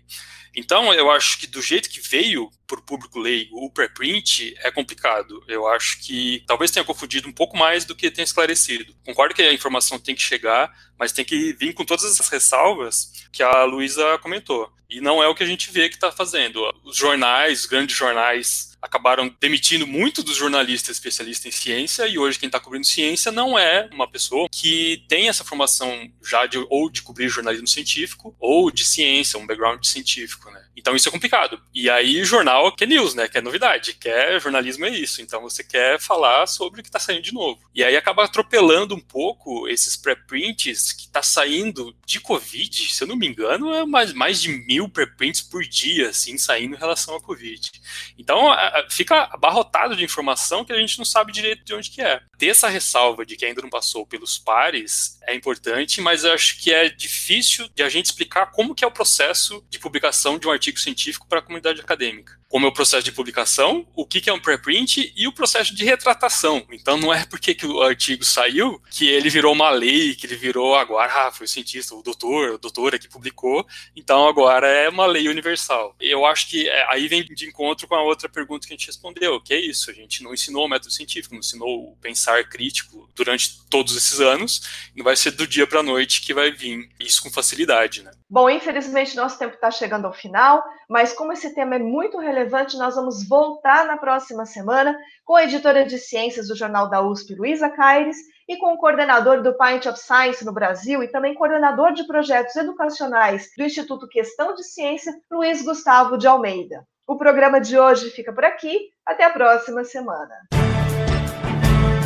Então, 0.54 0.92
eu 0.92 1.10
acho 1.10 1.38
que 1.38 1.46
do 1.46 1.62
jeito 1.62 1.88
que 1.88 2.00
veio 2.00 2.50
para 2.68 2.78
o 2.78 2.82
público 2.82 3.18
leigo 3.18 3.64
o 3.64 3.70
preprint 3.70 4.54
é 4.58 4.70
complicado. 4.70 5.42
Eu 5.48 5.66
acho 5.66 5.98
que 6.00 6.44
talvez 6.46 6.70
tenha 6.70 6.84
confundido 6.84 7.26
um 7.26 7.32
pouco 7.32 7.56
mais 7.56 7.84
do 7.84 7.96
que 7.96 8.10
tenha 8.10 8.24
esclarecido. 8.24 8.94
Concordo 9.04 9.34
que 9.34 9.42
a 9.42 9.52
informação 9.52 9.98
tem 9.98 10.14
que 10.14 10.22
chegar, 10.22 10.70
mas 10.98 11.10
tem 11.10 11.24
que 11.24 11.54
vir 11.54 11.72
com 11.72 11.84
todas 11.84 12.04
as 12.04 12.28
ressalvas 12.28 13.26
que 13.32 13.42
a 13.42 13.64
Luísa 13.64 14.18
comentou. 14.18 14.70
E 14.88 15.00
não 15.00 15.22
é 15.22 15.28
o 15.28 15.34
que 15.34 15.42
a 15.42 15.46
gente 15.46 15.70
vê 15.70 15.88
que 15.88 15.96
está 15.96 16.10
fazendo. 16.12 16.62
Os 16.84 16.96
jornais, 16.96 17.60
os 17.60 17.66
grandes 17.66 17.96
jornais, 17.96 18.68
acabaram 18.80 19.34
demitindo 19.40 19.86
muito 19.86 20.22
dos 20.22 20.36
jornalistas 20.36 20.96
especialistas 20.96 21.46
em 21.46 21.56
ciência 21.56 22.06
e 22.06 22.18
hoje 22.18 22.38
quem 22.38 22.46
está 22.46 22.60
cobrindo 22.60 22.86
ciência 22.86 23.32
não 23.32 23.58
é 23.58 23.88
uma 23.92 24.08
pessoa 24.08 24.48
que 24.50 25.04
tem 25.08 25.28
essa 25.28 25.44
formação 25.44 26.10
já 26.22 26.46
de 26.46 26.58
ou 26.70 26.88
de 26.88 27.02
cobrir 27.02 27.28
jornalismo 27.28 27.66
científico 27.66 28.34
ou 28.38 28.70
de 28.70 28.84
ciência, 28.84 29.38
um 29.38 29.46
background 29.46 29.84
científico, 29.84 30.50
né? 30.50 30.57
Então 30.78 30.94
isso 30.94 31.08
é 31.08 31.12
complicado. 31.12 31.60
E 31.74 31.90
aí 31.90 32.24
jornal 32.24 32.72
que 32.72 32.84
é 32.84 32.86
news, 32.86 33.14
né? 33.14 33.28
Que 33.28 33.38
é 33.38 33.40
novidade, 33.40 33.94
que 33.94 34.08
é 34.08 34.38
jornalismo 34.38 34.86
é 34.86 34.90
isso. 34.90 35.20
Então 35.20 35.42
você 35.42 35.64
quer 35.64 36.00
falar 36.00 36.46
sobre 36.46 36.80
o 36.80 36.82
que 36.82 36.88
está 36.88 36.98
saindo 36.98 37.22
de 37.22 37.34
novo. 37.34 37.60
E 37.74 37.82
aí 37.82 37.96
acaba 37.96 38.24
atropelando 38.24 38.94
um 38.94 39.00
pouco 39.00 39.68
esses 39.68 39.96
preprints 39.96 40.92
que 40.92 41.02
está 41.02 41.22
saindo 41.22 41.94
de 42.06 42.20
Covid, 42.20 42.94
se 42.94 43.02
eu 43.02 43.08
não 43.08 43.16
me 43.16 43.26
engano, 43.26 43.74
é 43.74 43.84
mais, 43.84 44.12
mais 44.12 44.40
de 44.40 44.48
mil 44.48 44.88
preprints 44.88 45.40
por 45.40 45.62
dia, 45.64 46.10
assim, 46.10 46.38
saindo 46.38 46.74
em 46.74 46.78
relação 46.78 47.16
à 47.16 47.20
Covid. 47.20 47.70
Então 48.16 48.48
fica 48.88 49.28
abarrotado 49.32 49.96
de 49.96 50.04
informação 50.04 50.64
que 50.64 50.72
a 50.72 50.78
gente 50.78 50.98
não 50.98 51.04
sabe 51.04 51.32
direito 51.32 51.64
de 51.64 51.74
onde 51.74 51.90
que 51.90 52.00
é. 52.00 52.20
Ter 52.38 52.48
essa 52.48 52.68
ressalva 52.68 53.26
de 53.26 53.36
que 53.36 53.44
ainda 53.44 53.62
não 53.62 53.70
passou 53.70 54.06
pelos 54.06 54.38
pares 54.38 55.18
é 55.26 55.34
importante, 55.34 56.00
mas 56.00 56.24
eu 56.24 56.32
acho 56.32 56.60
que 56.60 56.72
é 56.72 56.88
difícil 56.88 57.68
de 57.74 57.82
a 57.82 57.88
gente 57.88 58.06
explicar 58.06 58.46
como 58.52 58.74
que 58.74 58.84
é 58.84 58.86
o 58.86 58.92
processo 58.92 59.64
de 59.68 59.78
publicação 59.78 60.38
de 60.38 60.46
um 60.46 60.50
artigo 60.50 60.67
científico 60.76 61.26
para 61.26 61.38
a 61.38 61.42
comunidade 61.42 61.80
acadêmica. 61.80 62.37
Como 62.48 62.66
é 62.66 62.68
o 62.68 62.72
processo 62.72 63.04
de 63.04 63.12
publicação, 63.12 63.86
o 63.94 64.06
que, 64.06 64.28
é 64.28 64.32
um 64.32 64.40
preprint 64.40 65.12
e 65.14 65.28
o 65.28 65.32
processo 65.32 65.74
de 65.74 65.84
retratação. 65.84 66.66
Então 66.72 66.96
não 66.96 67.12
é 67.12 67.24
porque 67.26 67.54
que 67.54 67.66
o 67.66 67.82
artigo 67.82 68.24
saiu 68.24 68.80
que 68.90 69.08
ele 69.08 69.28
virou 69.28 69.52
uma 69.52 69.70
lei, 69.70 70.14
que 70.14 70.26
ele 70.26 70.36
virou 70.36 70.74
agora, 70.74 71.28
ah, 71.28 71.32
foi 71.32 71.44
o 71.44 71.48
cientista, 71.48 71.94
o 71.94 72.02
doutor, 72.02 72.54
a 72.54 72.56
doutora 72.56 72.98
que 72.98 73.08
publicou, 73.08 73.66
então 73.94 74.26
agora 74.26 74.66
é 74.66 74.88
uma 74.88 75.06
lei 75.06 75.28
universal. 75.28 75.94
Eu 76.00 76.24
acho 76.24 76.48
que 76.48 76.68
é, 76.68 76.86
aí 76.90 77.06
vem 77.06 77.24
de 77.24 77.46
encontro 77.46 77.86
com 77.86 77.94
a 77.94 78.02
outra 78.02 78.28
pergunta 78.28 78.66
que 78.66 78.72
a 78.72 78.76
gente 78.76 78.86
respondeu, 78.86 79.40
que 79.40 79.52
é 79.52 79.60
isso, 79.60 79.90
a 79.90 79.94
gente 79.94 80.22
não 80.22 80.32
ensinou 80.32 80.64
o 80.64 80.68
método 80.68 80.92
científico, 80.92 81.34
não 81.34 81.40
ensinou 81.40 81.92
o 81.92 81.96
pensar 81.96 82.48
crítico 82.48 83.08
durante 83.14 83.60
todos 83.68 83.94
esses 83.94 84.20
anos, 84.20 84.62
não 84.96 85.04
vai 85.04 85.16
ser 85.16 85.32
do 85.32 85.46
dia 85.46 85.66
para 85.66 85.80
a 85.80 85.82
noite 85.82 86.22
que 86.22 86.32
vai 86.32 86.50
vir 86.50 86.88
isso 86.98 87.22
com 87.22 87.30
facilidade, 87.30 88.02
né? 88.02 88.10
Bom, 88.30 88.48
infelizmente 88.50 89.16
nosso 89.16 89.38
tempo 89.38 89.54
está 89.54 89.70
chegando 89.70 90.06
ao 90.06 90.12
final, 90.12 90.62
mas 90.88 91.12
como 91.12 91.32
esse 91.32 91.54
tema 91.54 91.76
é 91.76 91.78
muito 91.78 92.18
relevante, 92.38 92.78
nós 92.78 92.94
vamos 92.94 93.26
voltar 93.26 93.86
na 93.86 93.96
próxima 93.96 94.46
semana 94.46 94.96
com 95.24 95.34
a 95.34 95.42
editora 95.42 95.84
de 95.84 95.98
ciências 95.98 96.46
do 96.46 96.56
Jornal 96.56 96.88
da 96.88 97.02
USP, 97.02 97.34
Luísa 97.34 97.68
Caires, 97.68 98.16
e 98.48 98.56
com 98.56 98.72
o 98.72 98.78
coordenador 98.78 99.42
do 99.42 99.56
Pint 99.58 99.86
of 99.86 99.98
Science 99.98 100.44
no 100.44 100.52
Brasil 100.52 101.02
e 101.02 101.08
também 101.08 101.34
coordenador 101.34 101.92
de 101.92 102.06
projetos 102.06 102.54
educacionais 102.54 103.48
do 103.56 103.64
Instituto 103.64 104.08
Questão 104.08 104.54
de 104.54 104.62
Ciência, 104.62 105.12
Luiz 105.30 105.62
Gustavo 105.62 106.16
de 106.16 106.26
Almeida. 106.26 106.84
O 107.06 107.16
programa 107.16 107.60
de 107.60 107.78
hoje 107.78 108.10
fica 108.10 108.32
por 108.32 108.44
aqui. 108.44 108.90
Até 109.04 109.24
a 109.24 109.30
próxima 109.30 109.82
semana. 109.82 110.46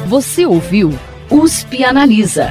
Você 0.07 0.47
ouviu 0.47 0.90
USP 1.31 1.85
Analisa, 1.85 2.51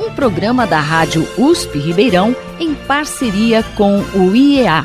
um 0.00 0.14
programa 0.14 0.66
da 0.66 0.78
Rádio 0.78 1.22
USP 1.38 1.78
Ribeirão 1.78 2.34
em 2.60 2.74
parceria 2.74 3.62
com 3.76 3.98
o 4.14 4.34
IEA, 4.34 4.84